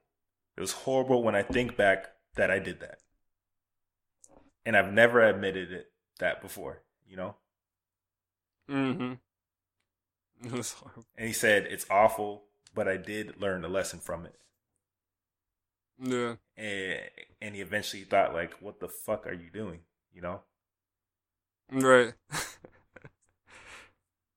[0.57, 2.99] It was horrible when I think back that I did that,
[4.65, 6.83] and I've never admitted it that before.
[7.07, 7.35] You know,
[8.69, 9.13] mm-hmm.
[10.45, 11.05] It was horrible.
[11.17, 14.35] and he said it's awful, but I did learn a lesson from it.
[15.99, 17.09] Yeah, And
[17.41, 19.81] and he eventually thought like, what the fuck are you doing?
[20.13, 20.41] You know,
[21.71, 22.13] right.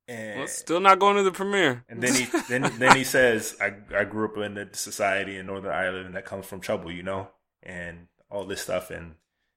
[0.09, 1.85] and well, still not going to the premiere.
[1.89, 5.47] And then he then then he says, I I grew up in a society in
[5.47, 7.29] Northern Ireland that comes from trouble, you know,
[7.63, 9.15] and all this stuff, and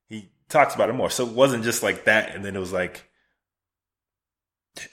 [0.08, 1.10] he talks about it more.
[1.10, 3.10] So it wasn't just like that, and then it was like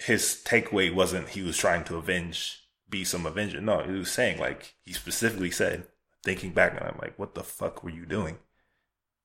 [0.06, 3.60] his takeaway wasn't he was trying to avenge, be some avenger.
[3.60, 5.86] No, he was saying like he specifically said,
[6.24, 8.38] thinking back, and I'm like, what the fuck were you doing?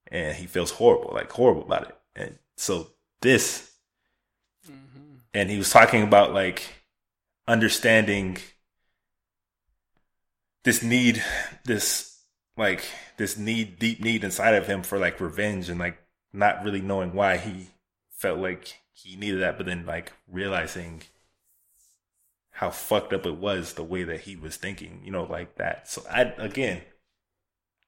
[0.08, 2.88] And he feels horrible, like horrible about it, and so
[3.22, 3.70] this
[4.70, 5.13] Mm-hmm.
[5.34, 6.64] And he was talking about like
[7.48, 8.38] understanding
[10.64, 11.24] this need
[11.66, 12.22] this
[12.56, 12.84] like
[13.18, 15.98] this need deep need inside of him for like revenge and like
[16.32, 17.68] not really knowing why he
[18.12, 21.02] felt like he needed that but then like realizing
[22.52, 25.90] how fucked up it was the way that he was thinking you know like that.
[25.90, 26.82] So i again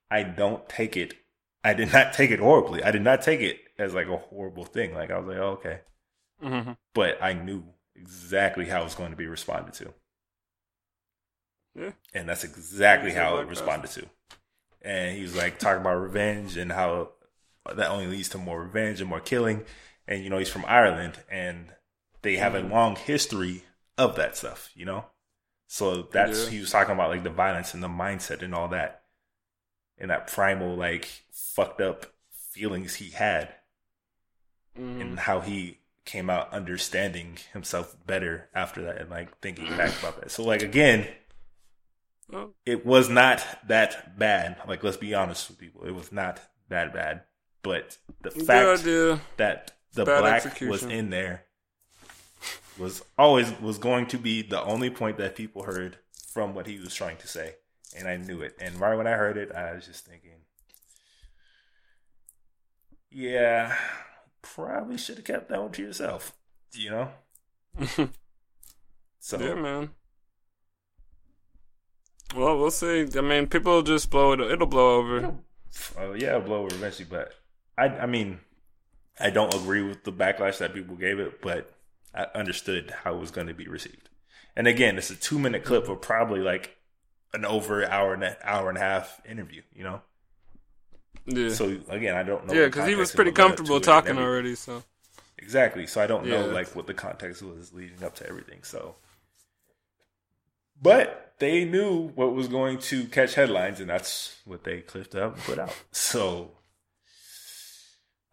[0.10, 1.14] i don't take it
[1.64, 2.84] i did not take it horribly.
[2.84, 4.94] I did not take it as like a horrible thing.
[4.94, 5.82] Like i was like oh, okay
[6.44, 6.74] Mm-hmm.
[6.94, 7.64] but I knew
[7.96, 9.94] exactly how it was going to be responded to.
[11.76, 11.92] Yeah.
[12.14, 14.06] And that's exactly a how it responded to.
[14.82, 17.12] And he was like talking about revenge and how
[17.74, 19.64] that only leads to more revenge and more killing.
[20.08, 21.74] And, you know, he's from Ireland and
[22.22, 22.72] they have a Mhm.
[22.72, 23.64] long history
[23.98, 25.06] of that stuff, you know?
[25.68, 26.50] So that's, Yeah.
[26.52, 29.04] he was talking about like the violence and the mindset and all that.
[29.98, 32.14] And that primal, like, fucked up
[32.52, 33.56] feelings he had
[34.78, 35.02] Mm-hmm.
[35.02, 40.22] and how he came out understanding himself better after that and like thinking back about
[40.22, 40.32] that.
[40.32, 41.08] So like again,
[42.66, 44.58] it was not that bad.
[44.68, 45.84] Like let's be honest with people.
[45.84, 46.40] It was not
[46.70, 47.24] that bad.
[47.64, 49.20] But the good fact idea.
[49.38, 50.70] that the Bad black execution.
[50.70, 51.46] was in there
[52.78, 55.98] was always was going to be the only point that people heard
[56.32, 57.56] from what he was trying to say.
[57.98, 58.56] And I knew it.
[58.60, 60.42] And right when I heard it, I was just thinking,
[63.10, 63.76] yeah,
[64.54, 66.34] probably should have kept that one to yourself.
[66.74, 68.10] You know?
[69.26, 69.90] So yeah, man.
[72.36, 73.08] Well, we'll see.
[73.18, 74.40] I mean, people just blow it.
[74.40, 75.34] It'll blow over.
[75.98, 77.08] Oh yeah, it'll blow over eventually.
[77.10, 77.34] But
[77.76, 78.42] I, I mean,
[79.20, 81.74] I don't agree with the backlash that people gave it, but
[82.14, 84.10] I understood how it was going to be received.
[84.56, 86.78] And again, it's a two minute clip of probably like
[87.34, 89.64] an over hour and a, hour and a half interview.
[89.74, 90.02] You know,
[91.26, 92.54] Yeah, so again, I don't know.
[92.54, 94.56] yeah, because he was pretty what led up comfortable it talking already.
[94.56, 94.84] So
[95.38, 95.86] Exactly.
[95.88, 98.64] So I don't know like what the context was leading up to everything.
[98.64, 98.96] So,
[100.82, 105.36] but they knew what was going to catch headlines, and that's what they clipped up
[105.36, 105.76] and put out.
[105.92, 106.52] So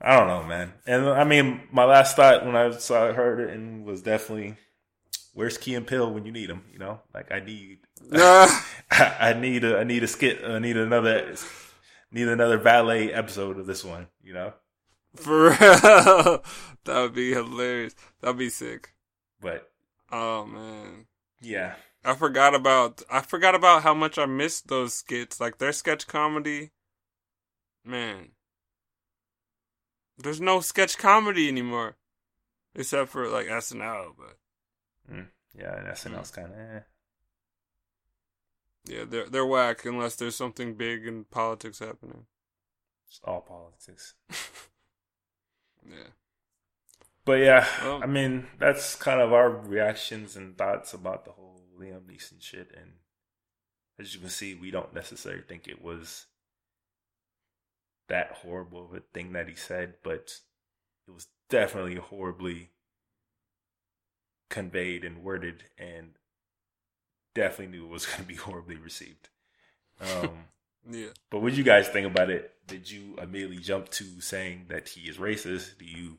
[0.00, 0.72] I don't know, man.
[0.86, 4.56] And I mean, my last thought when I saw heard it and was definitely,
[5.34, 7.78] "Where's Key and Peele when you need them?" You know, like I need,
[8.10, 8.48] nah,
[8.90, 11.34] I need a, I need a skit, I need another,
[12.12, 14.08] need another valet episode of this one.
[14.22, 14.52] You know,
[15.16, 15.54] for real,
[16.84, 17.94] that would be hilarious.
[18.20, 18.94] That'd be sick.
[19.40, 19.70] but
[20.10, 21.06] Oh man.
[21.40, 21.74] yeah.
[22.04, 25.40] I forgot about I forgot about how much I missed those skits.
[25.40, 26.70] Like their sketch comedy.
[27.84, 28.30] Man.
[30.18, 31.96] There's no sketch comedy anymore.
[32.74, 34.36] Except for like SNL, but
[35.12, 35.26] Mm,
[35.58, 36.34] yeah, and SNL's Mm.
[36.34, 36.80] kind of eh.
[38.84, 42.26] Yeah, they're they're whack unless there's something big in politics happening.
[43.08, 44.14] It's all politics.
[45.84, 46.10] Yeah.
[47.24, 51.64] But yeah, Well- I mean, that's kind of our reactions and thoughts about the whole
[51.76, 52.70] Liam Neeson shit.
[52.76, 52.92] And
[53.98, 56.26] as you can see, we don't necessarily think it was
[58.08, 60.38] that horrible of a thing that he said, but
[61.08, 62.70] it was definitely horribly
[64.50, 66.12] conveyed and worded, and
[67.34, 69.28] definitely knew it was going to be horribly received.
[70.00, 70.30] Um,
[70.90, 71.10] Yeah.
[71.30, 72.50] but what did you guys think about it?
[72.66, 75.78] Did you immediately jump to saying that he is racist?
[75.78, 76.18] Do you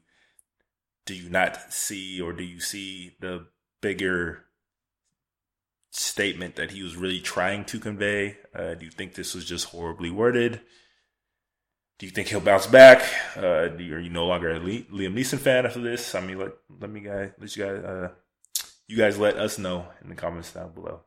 [1.06, 3.48] do you not see or do you see the
[3.82, 4.46] bigger
[5.92, 8.38] statement that he was really trying to convey?
[8.56, 10.62] Uh, do you think this was just horribly worded?
[12.00, 13.04] Do you think he'll bounce back?
[13.36, 16.16] Uh, you, are you no longer a Liam Neeson fan after this?
[16.16, 18.10] I mean, let let me guys, let you guys, uh,
[18.88, 21.02] you guys let us know in the comments down below.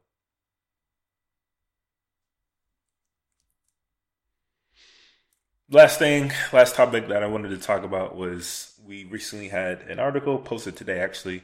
[5.71, 9.99] last thing, last topic that I wanted to talk about was we recently had an
[9.99, 11.01] article posted today.
[11.01, 11.43] Actually,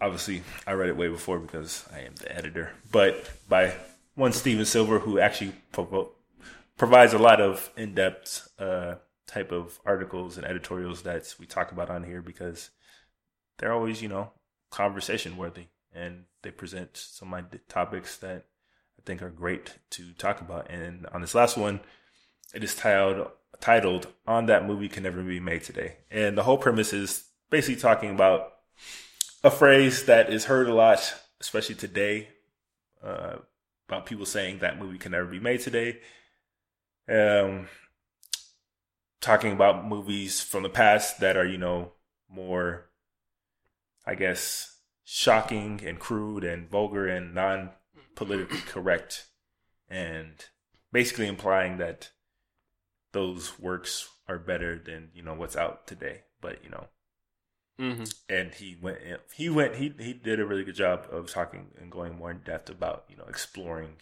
[0.00, 3.74] obviously, I read it way before because I am the editor, but by
[4.14, 6.12] one Steven Silver, who actually pro-
[6.76, 11.90] provides a lot of in-depth uh, type of articles and editorials that we talk about
[11.90, 12.70] on here because
[13.58, 14.32] they're always, you know,
[14.72, 18.46] conversation worthy, and they present some of my topics that
[18.98, 20.70] I think are great to talk about.
[20.70, 21.80] And on this last one
[22.52, 23.28] it is titled
[23.60, 27.80] titled "On That Movie Can Never Be Made Today," and the whole premise is basically
[27.80, 28.52] talking about
[29.44, 32.28] a phrase that is heard a lot, especially today,
[33.02, 33.36] uh,
[33.88, 36.00] about people saying that movie can never be made today.
[37.08, 37.68] Um,
[39.20, 41.92] talking about movies from the past that are you know
[42.28, 42.86] more,
[44.06, 47.70] I guess, shocking and crude and vulgar and non
[48.14, 49.26] politically correct,
[49.88, 50.44] and
[50.92, 52.10] basically implying that
[53.12, 56.22] those works are better than you know what's out today.
[56.40, 56.88] But you know,
[57.80, 58.04] Mm-hmm.
[58.28, 58.98] and he went,
[59.34, 62.40] he went, he he did a really good job of talking and going more in
[62.40, 63.96] depth about you know exploring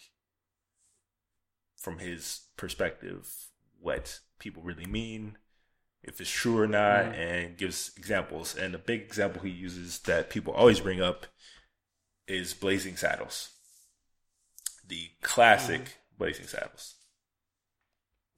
[1.75, 3.47] from his perspective
[3.79, 5.37] what people really mean,
[6.03, 7.13] if it's true or not, Mhm.
[7.13, 8.55] and gives examples.
[8.55, 11.27] And the big example he uses that people always bring up
[12.27, 13.49] is Blazing Saddles,
[14.83, 16.95] the classic Blazing Saddles.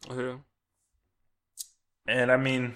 [0.09, 0.39] Yeah.
[2.05, 2.75] And I mean,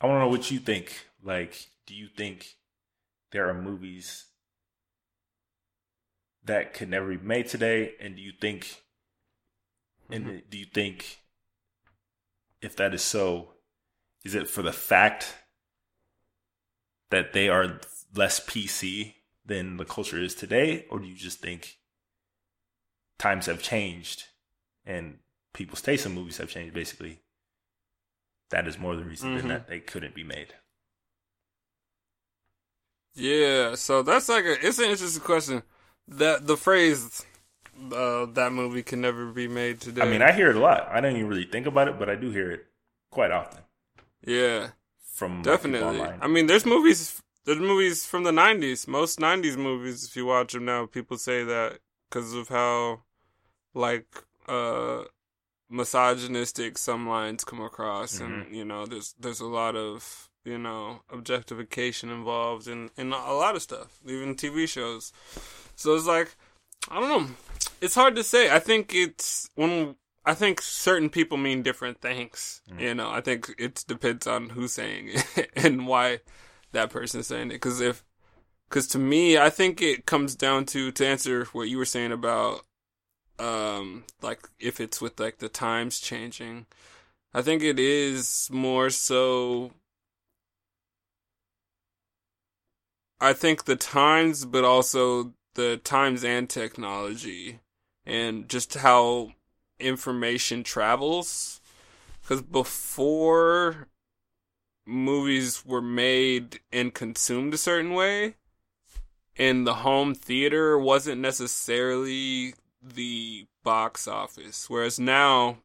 [0.00, 1.06] I want to know what you think.
[1.22, 2.56] Like, do you think
[3.30, 4.26] there are movies
[6.42, 7.96] that could never be made today?
[8.00, 8.82] And do you think,
[10.08, 11.19] and do you think,
[12.62, 13.54] if that is so,
[14.24, 15.36] is it for the fact
[17.10, 17.80] that they are
[18.14, 21.78] less PC than the culture is today, or do you just think
[23.18, 24.24] times have changed
[24.84, 25.18] and
[25.52, 26.74] people's taste in movies have changed?
[26.74, 27.20] Basically,
[28.50, 29.48] that is more the reason than Mhm.
[29.48, 30.54] that they couldn't be made.
[33.14, 35.62] Yeah, so that's like a it's an interesting question.
[36.06, 37.24] That the phrase
[37.92, 40.02] uh, that movie can never be made today.
[40.02, 40.88] I mean, I hear it a lot.
[40.90, 42.66] I don't even really think about it, but I do hear it
[43.10, 43.62] quite often
[44.24, 44.68] yeah,
[45.12, 46.00] from definitely.
[46.20, 48.86] I mean, there's movies there's movies from the 90s.
[48.86, 51.78] Most 90s movies if you watch them now, people say that
[52.10, 53.02] cuz of how
[53.74, 54.06] like
[54.46, 55.04] uh
[55.68, 61.02] misogynistic some lines come across and you know, there's there's a lot of you know
[61.10, 65.12] objectification involved in in a lot of stuff, even TV shows.
[65.76, 66.36] So it's like
[66.88, 67.34] I don't know.
[67.80, 68.50] It's hard to say.
[68.54, 72.62] I think it's when I think certain people mean different things.
[72.78, 76.20] You know, I think it depends on who's saying it and why
[76.72, 77.54] that person's saying it.
[77.54, 78.04] Because if,
[78.68, 82.12] because to me, I think it comes down to to answer what you were saying
[82.12, 82.60] about,
[83.38, 86.66] um, like if it's with like the times changing.
[87.32, 89.72] I think it is more so.
[93.20, 97.60] I think the times, but also the times and technology,
[98.06, 99.32] and just how
[99.78, 101.60] information travels.
[102.22, 103.88] Because before
[104.86, 108.34] movies were made and consumed a certain way,
[109.36, 114.68] and the home theater wasn't necessarily the box office.
[114.68, 115.58] Whereas now,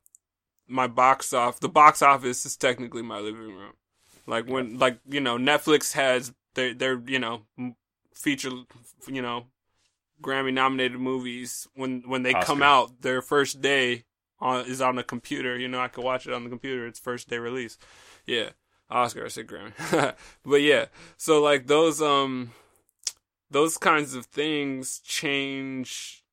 [0.68, 3.74] my box off the box office is technically my living room.
[4.28, 7.42] Like when, like you know, Netflix has their their you know
[8.14, 8.52] feature,
[9.08, 9.46] you know,
[10.22, 14.06] Grammy nominated movies when when they come out their first day
[14.40, 15.58] on is on the computer.
[15.58, 16.88] You know, I could watch it on the computer.
[16.88, 17.78] It's first day release.
[18.26, 18.50] Yeah.
[18.90, 19.74] Oscar, I said Grammy.
[20.46, 20.86] but yeah,
[21.18, 22.52] so like those um
[23.50, 26.24] those kinds of things change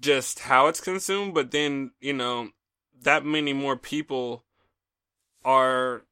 [0.00, 2.50] just how it's consumed, but then, you know,
[3.02, 4.44] that many more people
[5.44, 6.04] are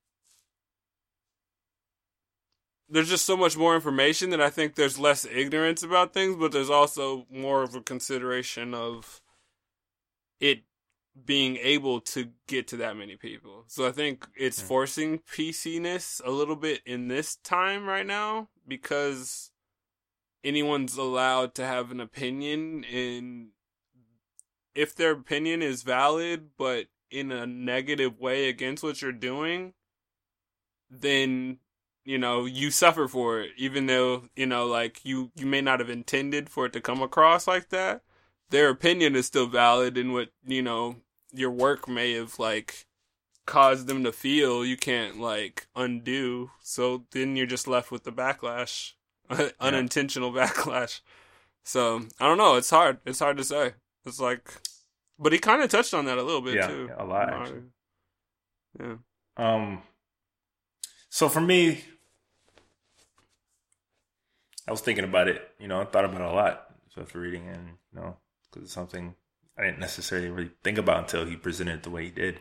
[2.88, 6.52] there's just so much more information that I think there's less ignorance about things, but
[6.52, 9.20] there's also more of a consideration of
[10.40, 10.62] it
[11.24, 13.64] being able to get to that many people.
[13.68, 19.50] So I think it's forcing PC-ness a little bit in this time right now because
[20.44, 23.48] anyone's allowed to have an opinion and
[24.74, 29.72] if their opinion is valid but in a negative way against what you're doing,
[30.90, 31.58] then
[32.06, 35.80] you know you suffer for it even though you know like you you may not
[35.80, 38.02] have intended for it to come across like that.
[38.48, 40.96] Their opinion is still valid and what you know
[41.32, 42.86] your work may have like
[43.44, 46.52] caused them to feel you can't like undo.
[46.62, 48.92] So then you're just left with the backlash
[49.60, 51.00] unintentional backlash.
[51.64, 52.54] So i don't know.
[52.54, 52.98] It's hard.
[53.04, 53.74] It's hard to say.
[54.06, 54.48] It's like
[55.18, 56.90] but he kind of touched on that a little bit yeah, too.
[56.96, 57.62] a lot actually.
[58.78, 58.94] yeah.
[59.36, 59.82] Um
[61.08, 61.82] so for me
[64.66, 67.20] I was thinking about it, you know, I thought about it a lot so after
[67.20, 68.16] reading and you know,
[68.50, 69.14] because it's something
[69.58, 72.40] I didn't necessarily really think about until he presented it the way he did.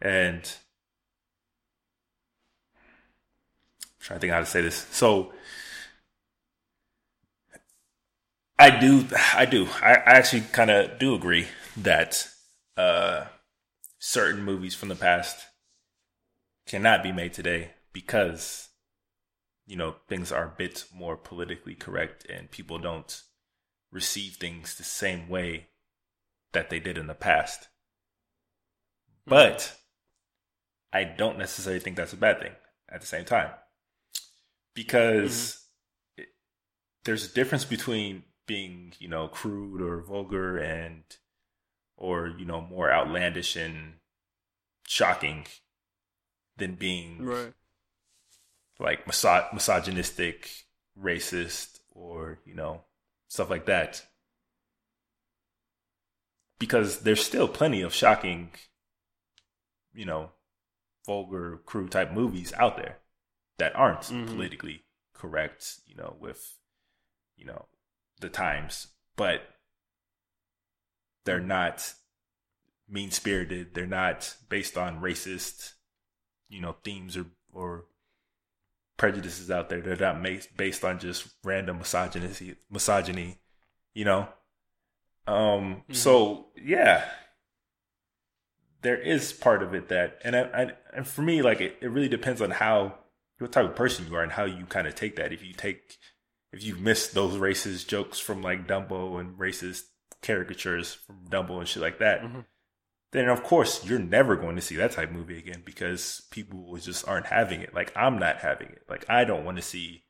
[0.00, 0.42] And
[3.84, 4.86] I'm trying to think how to say this.
[4.90, 5.32] So
[8.58, 12.28] I do, I do, I, I actually kind of do agree that
[12.76, 13.24] uh,
[13.98, 15.46] certain movies from the past
[16.66, 18.68] cannot be made today because
[19.66, 23.22] you know things are a bit more politically correct and people don't
[23.90, 25.68] receive things the same way
[26.52, 27.68] that they did in the past.
[29.26, 29.76] But
[30.92, 32.52] I don't necessarily think that's a bad thing
[32.90, 33.50] at the same time.
[34.74, 35.66] Because
[36.18, 36.22] mm-hmm.
[36.22, 36.28] it,
[37.04, 41.04] there's a difference between being, you know, crude or vulgar and
[41.96, 43.94] or, you know, more outlandish and
[44.86, 45.46] shocking
[46.56, 47.54] than being right
[48.82, 50.50] like miso- misogynistic,
[51.00, 52.82] racist, or you know
[53.28, 54.04] stuff like that.
[56.58, 58.50] Because there's still plenty of shocking,
[59.94, 60.30] you know,
[61.06, 62.98] vulgar, crude type movies out there
[63.58, 64.26] that aren't mm-hmm.
[64.26, 66.58] politically correct, you know, with,
[67.36, 67.66] you know,
[68.20, 69.42] the times, but
[71.24, 71.94] they're not
[72.88, 73.74] mean spirited.
[73.74, 75.72] They're not based on racist,
[76.48, 77.86] you know, themes or, or
[79.02, 83.36] prejudices out there that are not based on just random misogyny, misogyny,
[83.94, 84.28] you know.
[85.26, 85.82] Um.
[85.82, 85.94] Mm-hmm.
[85.94, 87.04] So yeah,
[88.82, 91.88] there is part of it that, and I, I and for me, like it, it
[91.88, 92.94] really depends on how
[93.38, 95.32] what type of person you are and how you kind of take that.
[95.32, 95.98] If you take,
[96.52, 99.82] if you miss those racist jokes from like Dumbo and racist
[100.22, 102.40] caricatures from Dumbo and shit like that, mm-hmm
[103.12, 106.76] then of course you're never going to see that type of movie again because people
[106.78, 107.74] just aren't having it.
[107.74, 108.82] Like I'm not having it.
[108.88, 110.02] Like I don't want to see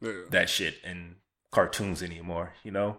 [0.00, 0.12] yeah.
[0.30, 1.16] that shit in
[1.50, 2.52] cartoons anymore.
[2.64, 2.98] You know,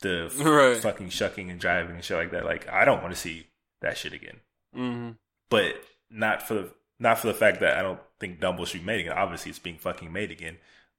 [0.00, 0.82] the right.
[0.82, 2.44] fucking shucking and driving and shit like that.
[2.44, 3.46] Like I don't want to see
[3.82, 4.40] that shit again.
[4.76, 5.10] Mm-hmm.
[5.50, 5.74] But
[6.10, 9.00] not for the not for the fact that I don't think Dumbo should be made
[9.00, 9.12] again.
[9.12, 10.56] Obviously, it's being fucking made again,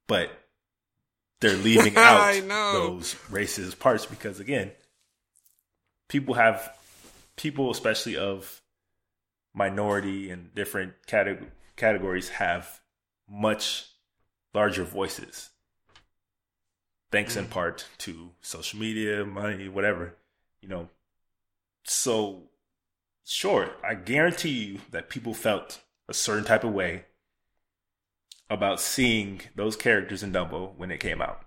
[0.08, 0.30] but
[1.42, 4.72] they're leaving out those racist parts because again,
[6.10, 6.72] people have
[7.36, 8.62] people, especially of
[9.54, 12.82] minority and different categ- categories, have
[13.30, 13.90] much
[14.54, 15.50] larger voices.
[17.12, 17.52] Thanks in mm.
[17.52, 20.16] part to social media, money, whatever,
[20.62, 20.90] you know.
[21.84, 22.50] So,
[23.24, 27.06] sure, I guarantee you that people felt a certain type of way
[28.50, 31.42] about seeing those characters in Dumbo when it came out.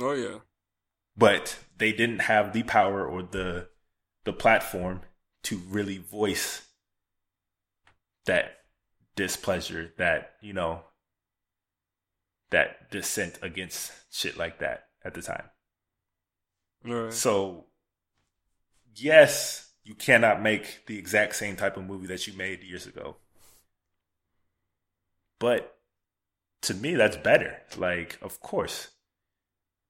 [0.00, 0.38] Oh yeah.
[1.16, 3.68] But they didn't have the power or the
[4.24, 5.02] the platform
[5.44, 6.66] to really voice
[8.26, 8.58] that
[9.16, 10.80] displeasure, that, you know,
[12.50, 15.44] that dissent against shit like that at the time.
[16.84, 17.12] Right.
[17.12, 17.66] So,
[18.94, 23.16] yes, you cannot make the exact same type of movie that you made years ago.
[25.38, 25.76] But
[26.62, 27.58] to me, that's better.
[27.76, 28.88] Like, of course.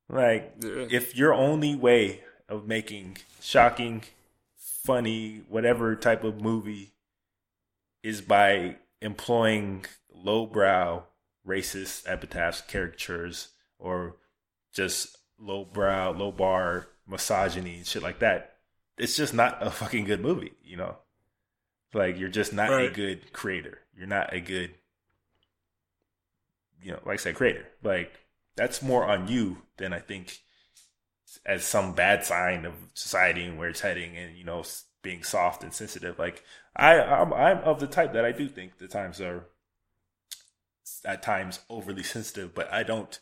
[0.08, 0.86] Like, yeah.
[0.90, 4.02] if your only way of making shocking
[4.84, 6.92] funny, whatever type of movie
[8.02, 11.04] is by employing lowbrow
[11.46, 13.48] racist epitaphs, caricatures,
[13.78, 14.16] or
[14.72, 18.56] just lowbrow, low bar misogyny and shit like that.
[18.96, 20.96] It's just not a fucking good movie, you know?
[21.92, 22.90] Like you're just not Right.
[22.90, 23.78] a good creator.
[23.96, 24.74] You're not a good,
[26.82, 27.66] you know, like I said, creator.
[27.82, 28.12] Like
[28.56, 30.40] that's more on you than I think
[31.44, 34.64] as some bad sign of society and where it's heading, and you know,
[35.02, 36.18] being soft and sensitive.
[36.18, 36.42] Like
[36.76, 39.46] I, I'm, I'm of the type that I do think the times are
[41.04, 43.18] at times overly sensitive, but I don't.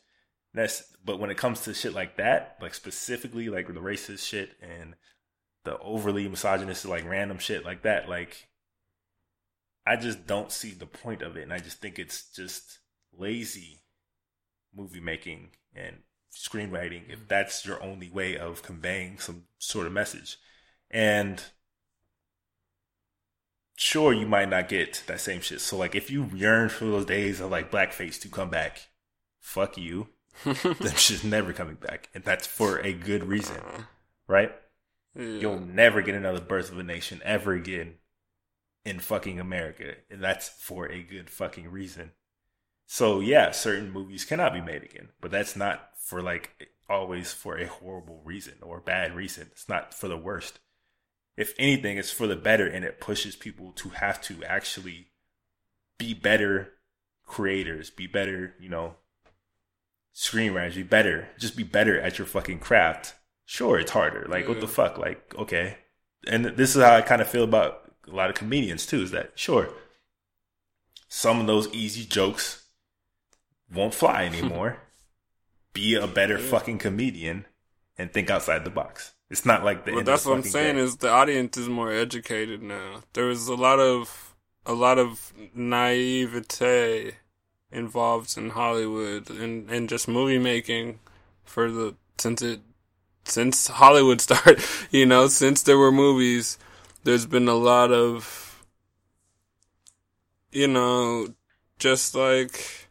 [0.55, 4.57] That's but when it comes to shit like that, like specifically like the racist shit
[4.63, 4.95] and
[5.65, 8.49] the overly misogynist, like random shit like that, like
[9.87, 12.79] I just don't see the point of it, and I just think it's just
[13.17, 13.81] lazy
[14.75, 15.97] movie making and
[16.33, 17.29] screenwriting if mm.
[17.29, 20.39] that's your only way of conveying some sort of message.
[20.91, 21.43] And
[23.77, 25.61] sure, you might not get that same shit.
[25.61, 28.89] So, like, if you yearn for those days of like blackface to come back,
[29.41, 30.09] fuck you.
[30.45, 33.83] Them shit's never coming back, and that's for a good reason, uh-huh.
[34.27, 34.53] right?
[35.15, 35.25] Yeah.
[35.25, 37.97] You'll never get another Birth of a Nation ever again
[38.83, 42.13] in fucking America, and that's for a good fucking reason.
[42.87, 47.57] So yeah, certain movies cannot be made again, but that's not for like always for
[47.57, 49.49] a horrible reason or bad reason.
[49.53, 50.59] It's not for the worst.
[51.37, 55.09] If anything, it's for the better, and it pushes people to have to actually
[55.97, 56.73] be better
[57.25, 58.97] creators, be better, you know,
[60.15, 63.15] screenwriters, be better, just be better at your fucking craft.
[63.47, 64.27] Sure, it's harder.
[64.29, 64.99] Like, what the fuck?
[64.99, 65.79] Like, okay.
[66.27, 69.03] And this is how I kind of feel about a lot of comedians too.
[69.03, 69.71] Is that sure?
[71.09, 72.67] Some of those easy jokes
[73.73, 74.79] won't fly anymore.
[75.73, 76.51] be a better Yeah.
[76.51, 77.47] fucking comedian
[77.99, 79.13] and think outside the box.
[79.31, 79.93] It's not like the.
[79.93, 80.83] Well, that's what I'm saying day.
[80.83, 83.03] is the audience is more educated now.
[83.15, 84.35] There was a lot of
[84.67, 87.17] a lot of naivete
[87.71, 91.01] involved in Hollywood and, and just movie making
[91.45, 92.61] for the since it
[93.25, 96.59] since Hollywood started, you know, since there were movies,
[97.05, 98.65] there's been a lot of
[100.51, 101.29] you know,
[101.79, 102.82] just like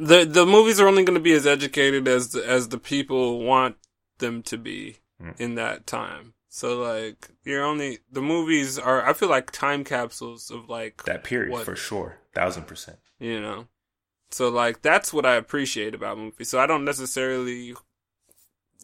[0.00, 3.40] the the movies are only going to be as educated as the, as the people
[3.44, 3.76] want
[4.18, 5.38] them to be Mm.
[5.38, 6.32] in that time.
[6.48, 11.24] So like you're only the movies are I feel like time capsules of like that
[11.24, 12.98] period what- for sure, thousand percent.
[13.18, 13.68] you know.
[14.30, 16.48] So like that's what I appreciate about movies.
[16.48, 17.74] So I don't necessarily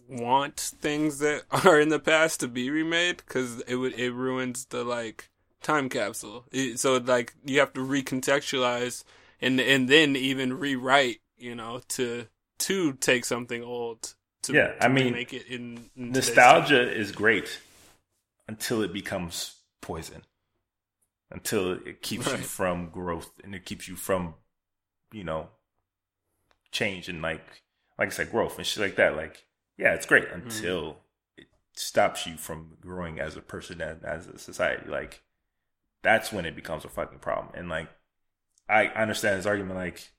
[0.08, 4.66] want things that are in the past to be remade cuz it would it ruins
[4.66, 5.30] the like
[5.62, 6.44] time capsule.
[6.52, 9.04] It, so like you have to recontextualize
[9.40, 12.26] and and then even rewrite, you know, to
[12.58, 16.12] to take something old to, Yeah, I mean, make it in, in.
[16.12, 17.58] Nostalgia is great
[18.48, 20.22] until it becomes poison.
[21.30, 24.34] Until it keeps you from growth and it keeps you from,
[25.12, 25.48] you know,
[26.70, 27.44] change and like,
[27.98, 29.16] like I said, growth and shit like that.
[29.16, 29.44] Like,
[29.76, 30.42] yeah, it's great Mm-hmm.
[30.48, 30.98] until
[31.36, 34.88] it stops you from growing as a person and as a society.
[34.88, 35.22] Like,
[36.02, 37.48] that's when it becomes a fucking problem.
[37.54, 37.88] And like,
[38.68, 39.76] I understand his argument.
[39.76, 40.10] Like,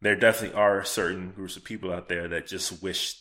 [0.00, 3.20] there definitely are certain groups of people out there that just wish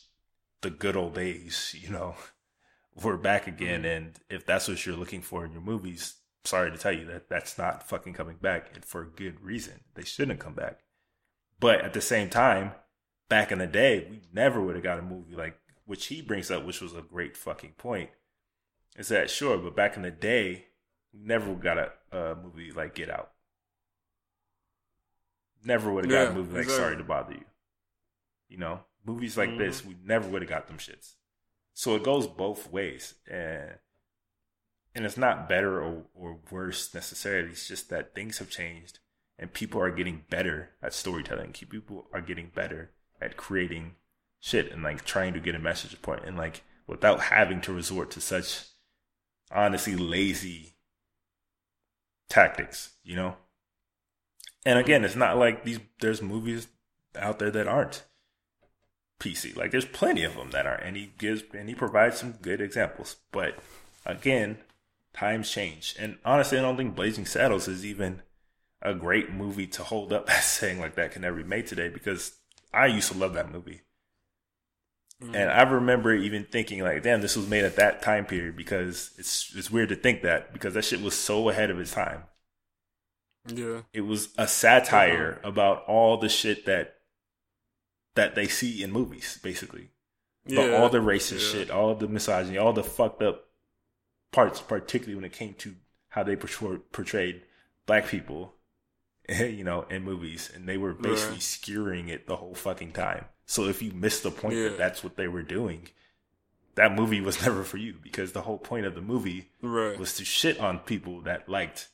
[0.61, 2.15] the good old days, you know,
[3.03, 3.83] were back again.
[3.83, 4.05] Mm-hmm.
[4.05, 7.29] And if that's what you're looking for in your movies, sorry to tell you that
[7.29, 9.81] that's not fucking coming back, and for a good reason.
[9.95, 10.79] They shouldn't come back.
[11.59, 12.71] But at the same time,
[13.29, 16.49] back in the day, we never would have got a movie like which he brings
[16.49, 18.09] up, which was a great fucking point.
[18.97, 19.57] Is that sure?
[19.57, 20.65] But back in the day,
[21.13, 23.30] we never got a, a movie like Get Out.
[25.63, 26.83] Never would have got Yeah, a movie like exactly.
[26.83, 27.45] Sorry to Bother You.
[28.49, 29.57] You know, movies like Mhm.
[29.59, 31.15] this, we never would have got them shits.
[31.73, 33.79] So it goes both ways, and
[34.93, 37.51] and it's not better or, or worse necessarily.
[37.51, 38.99] It's just that things have changed,
[39.39, 41.53] and people are getting better at storytelling.
[41.53, 43.95] People are getting better at creating
[44.41, 48.11] shit and like trying to get a message point, and like without having to resort
[48.11, 48.65] to such
[49.49, 50.75] honestly lazy
[52.29, 52.97] tactics.
[53.03, 53.37] You know.
[54.65, 55.79] And again, it's not like these.
[55.99, 56.67] There's movies
[57.15, 58.03] out there that aren't
[59.19, 59.55] PC.
[59.55, 62.61] Like there's plenty of them that are, and he gives and he provides some good
[62.61, 63.17] examples.
[63.31, 63.55] But
[64.05, 64.57] again,
[65.13, 68.21] times change, and honestly, I don't think Blazing Saddles is even
[68.81, 71.89] a great movie to hold up as saying like that can never be made today
[71.89, 72.33] because
[72.73, 73.81] I used to love that movie.
[75.21, 75.35] Mm-hmm.
[75.35, 79.11] And I remember even thinking like, damn, this was made at that time period because
[79.17, 82.23] it's it's weird to think that because that shit was so ahead of its time.
[83.47, 83.81] Yeah.
[83.93, 85.49] It was a satire uh-huh.
[85.49, 86.95] about all the shit that
[88.15, 89.89] that they see in movies, basically.
[90.45, 90.77] But Yeah.
[90.77, 91.59] all the racist Yeah.
[91.59, 93.47] shit, all the misogyny, all the fucked up
[94.31, 95.75] parts, particularly when it came to
[96.09, 97.43] how they portray- portrayed
[97.85, 98.55] black people,
[99.29, 101.41] you know, in movies, and they were basically Right.
[101.41, 103.25] skewering it the whole fucking time.
[103.45, 104.69] So if you missed the point Yeah.
[104.69, 105.87] that that's what they were doing,
[106.75, 109.97] that movie was never for you because the whole point of the movie Right.
[109.97, 111.87] was to shit on people that liked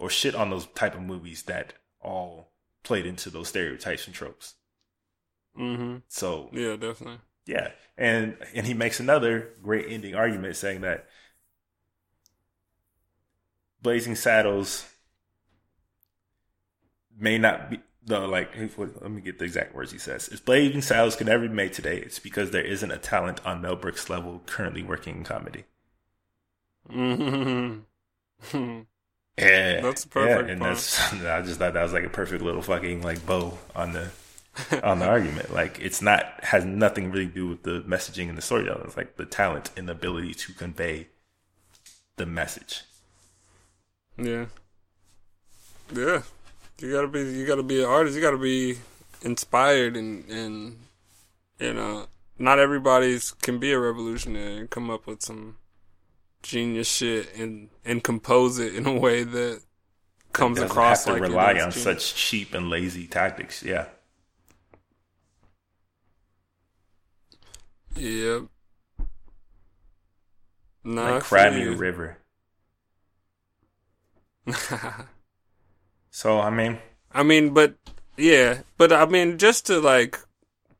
[0.00, 2.52] or shit on those type of movies that all
[2.82, 4.54] played into those stereotypes and tropes.
[5.56, 5.98] Mm-hmm.
[6.08, 7.20] So Yeah, definitely.
[7.46, 11.08] yeah, and and he makes another great ending argument saying that
[13.82, 14.86] Blazing Saddles
[17.16, 18.56] may not be the like.
[18.78, 20.28] Let me get the exact words he says.
[20.28, 23.60] If Blazing Saddles can never be made today, it's because there isn't a talent on
[23.60, 25.64] Mel Brooks' level currently working in comedy.
[26.90, 27.80] Mm-hmm.
[29.38, 30.62] Yeah, That's perfect, Yeah, and Paul.
[30.62, 34.10] that's I just thought that was like a perfect little fucking like bow on the
[34.82, 35.52] on the argument.
[35.52, 38.84] Like it's not has nothing really to do with the messaging and the storytelling.
[38.84, 41.08] It's like the talent and the ability to convey
[42.16, 42.84] the message.
[44.16, 44.46] Yeah.
[45.92, 46.22] Yeah.
[46.80, 48.78] You gotta be you gotta be an artist, you gotta be
[49.22, 50.78] inspired and and
[51.60, 52.08] you know,
[52.38, 55.58] not everybody's can be a revolutionary and come up with some
[56.42, 59.62] genius shit and and compose it in a way that
[60.32, 61.82] comes Doesn't across have to like rely on genius.
[61.82, 63.62] such cheap and lazy tactics.
[63.62, 63.86] Yeah,
[67.96, 68.44] Yep.
[70.84, 71.76] Nah, like a.
[71.76, 72.18] River.
[76.10, 76.78] So I mean,
[77.12, 77.76] I mean, but
[78.16, 80.18] yeah, but I mean, just to like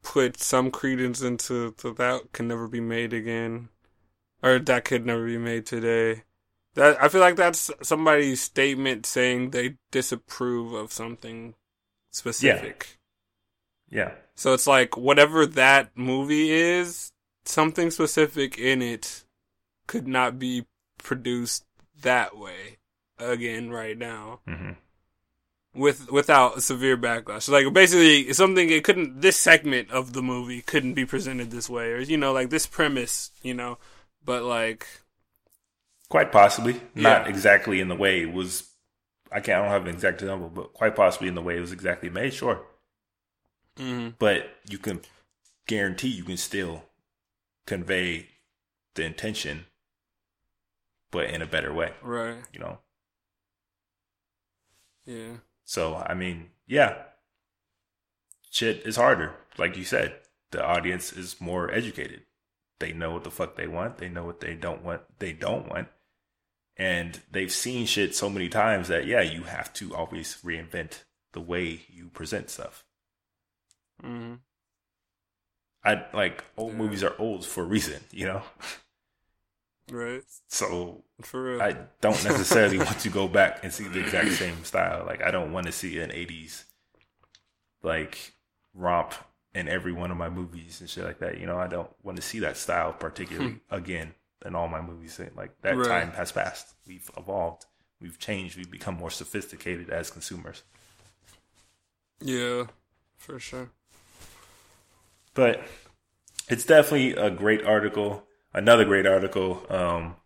[0.02, 3.68] put some credence into to that can never be made again,
[4.42, 6.22] or that could never be made today.
[6.74, 11.54] That I feel like that's somebody's statement saying they disapprove of something
[12.10, 12.98] specific.
[13.90, 14.12] yeah, yeah.
[14.34, 17.12] So it's like whatever that movie is,
[17.44, 19.24] something specific in it
[19.86, 20.66] could not be
[20.98, 21.64] produced
[22.02, 22.78] that way
[23.18, 24.72] again right now hmm
[25.74, 27.42] with without severe backlash.
[27.42, 31.68] So, like basically something it couldn't this segment of the movie couldn't be presented this
[31.68, 33.78] way or you know like this premise, you know,
[34.24, 34.86] but like
[36.08, 37.28] quite possibly not Yeah.
[37.28, 38.68] exactly in the way it was.
[39.32, 39.60] I can't.
[39.60, 42.10] I don't have an exact number, but quite possibly in the way it was exactly
[42.10, 42.34] made.
[42.34, 42.64] Sure.
[43.76, 45.00] mhm, but you can
[45.66, 46.82] guarantee you can still
[47.66, 48.26] convey
[48.94, 49.66] the intention
[51.12, 52.42] but in a better way right.
[52.52, 52.78] you know
[55.04, 55.36] Yeah.
[55.64, 56.94] so i mean yeah
[58.50, 60.16] shit is harder like you said
[60.50, 62.22] the audience is more educated
[62.80, 65.68] they know what the fuck they want they know what they don't want they don't
[65.68, 65.88] want
[66.76, 71.40] and they've seen shit so many times that yeah you have to always reinvent the
[71.40, 72.84] way you present stuff
[74.02, 74.34] Mm-hmm.
[75.84, 76.78] I like old Yeah.
[76.78, 78.42] movies are old for a reason, you know.
[79.90, 80.22] Right.
[80.48, 81.62] So For real.
[81.62, 85.04] I don't necessarily want to go back and see the exact same style.
[85.06, 86.64] Like I don't want to see an '80s
[87.82, 88.34] like
[88.74, 89.14] romp
[89.54, 91.38] in every one of my movies and shit like that.
[91.38, 94.14] You know, I don't want to see that style particularly again
[94.46, 95.20] in all my movies.
[95.36, 95.86] Like that Right.
[95.88, 96.74] time has passed.
[96.86, 97.66] We've evolved.
[98.00, 98.56] We've changed.
[98.56, 100.62] We've become more sophisticated as consumers.
[102.20, 102.64] yeah.
[103.16, 103.70] For sure.
[105.34, 105.62] but
[106.48, 108.26] it's definitely a great article.
[108.54, 109.64] Another great article.
[109.68, 110.16] Um,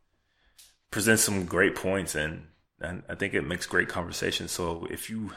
[0.91, 2.47] presents some great points, and
[2.81, 4.47] and I think it makes great conversation.
[4.49, 5.33] So if you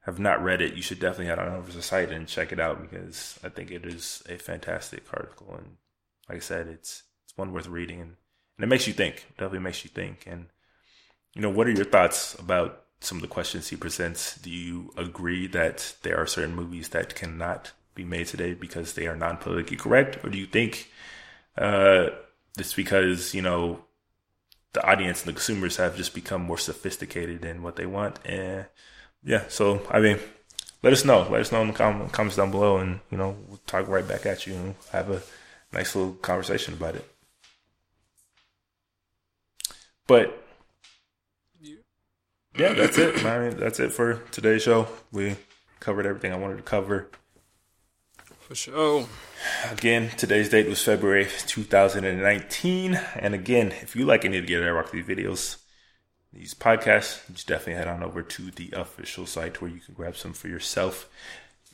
[0.00, 2.52] have not read it, you should definitely head on over to the site and check
[2.52, 5.54] it out because I think it is a fantastic article.
[5.56, 5.76] And
[6.28, 8.16] like I said, it's it's one worth reading, and,
[8.56, 9.26] and it makes you think.
[9.36, 10.24] Definitely makes you think.
[10.26, 10.46] And
[11.34, 14.36] you know, what are your thoughts about some of the questions he presents?
[14.38, 19.06] Do you agree that there are certain movies that cannot be made today because they
[19.06, 20.90] are non-politically correct, or do you think
[21.58, 22.06] uh,
[22.58, 23.84] it's because you know
[24.72, 28.18] the audience and the consumers have just become more sophisticated in what they want?
[28.24, 28.66] And
[29.22, 30.18] yeah, so I mean,
[30.82, 31.26] let us know.
[31.30, 34.06] Let us know in the com- comments down below, and you know we'll talk right
[34.06, 35.22] back at you and have a
[35.72, 37.10] nice little conversation about it.
[40.06, 40.42] But
[42.56, 43.24] yeah, that's it.
[43.24, 44.88] I mean, that's it for today's show.
[45.12, 45.36] We
[45.78, 47.08] covered everything I wanted to cover.
[48.40, 49.06] For sure.
[49.70, 52.94] Again, today's date was February 2019.
[53.14, 55.58] And again, if you like any of the Get Rock these videos,
[56.32, 60.16] these podcasts, just definitely head on over to the official site where you can grab
[60.16, 61.08] some for yourself.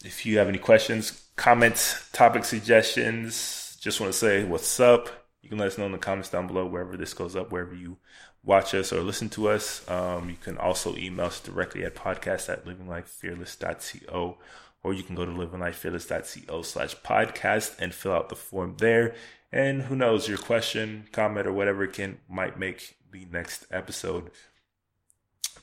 [0.05, 5.49] If you have any questions, comments, topic suggestions, just want to say what's up, you
[5.49, 7.99] can let us know in the comments down below wherever this goes up, wherever you
[8.43, 9.89] watch us or listen to us.
[9.91, 14.39] Um, you can also email us directly at podcast at livinglifefearless.co
[14.83, 19.15] or you can go to livinglifefearless.co slash podcast and fill out the form there.
[19.53, 24.30] And who knows, your question, comment, or whatever can might make the next episode.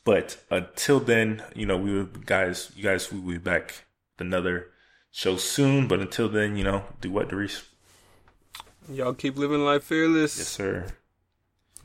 [0.04, 4.28] But until then, you know, we will guys, you guys, we will be back with
[4.28, 4.68] another
[5.12, 5.88] show soon.
[5.88, 7.64] But until then, you know, do what, Doris?
[8.90, 10.38] Y'all keep living life fearless.
[10.38, 10.88] Yes, sir.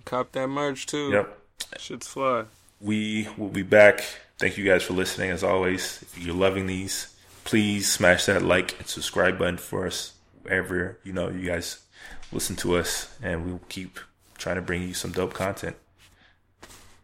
[0.04, 1.10] Cop that merch too.
[1.10, 1.38] Yep.
[1.78, 2.44] Shit's fly.
[2.80, 4.02] We will be back.
[4.38, 5.30] Thank you guys for listening.
[5.30, 7.14] As always, if you're loving these,
[7.44, 11.82] please smash that like and subscribe button for us wherever you know you guys
[12.32, 13.98] listen to us, and we'll keep
[14.38, 15.76] trying to bring you some dope content.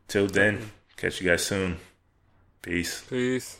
[0.09, 1.77] Till then, catch you guys soon.
[2.63, 3.03] Peace.
[3.11, 3.59] Peace.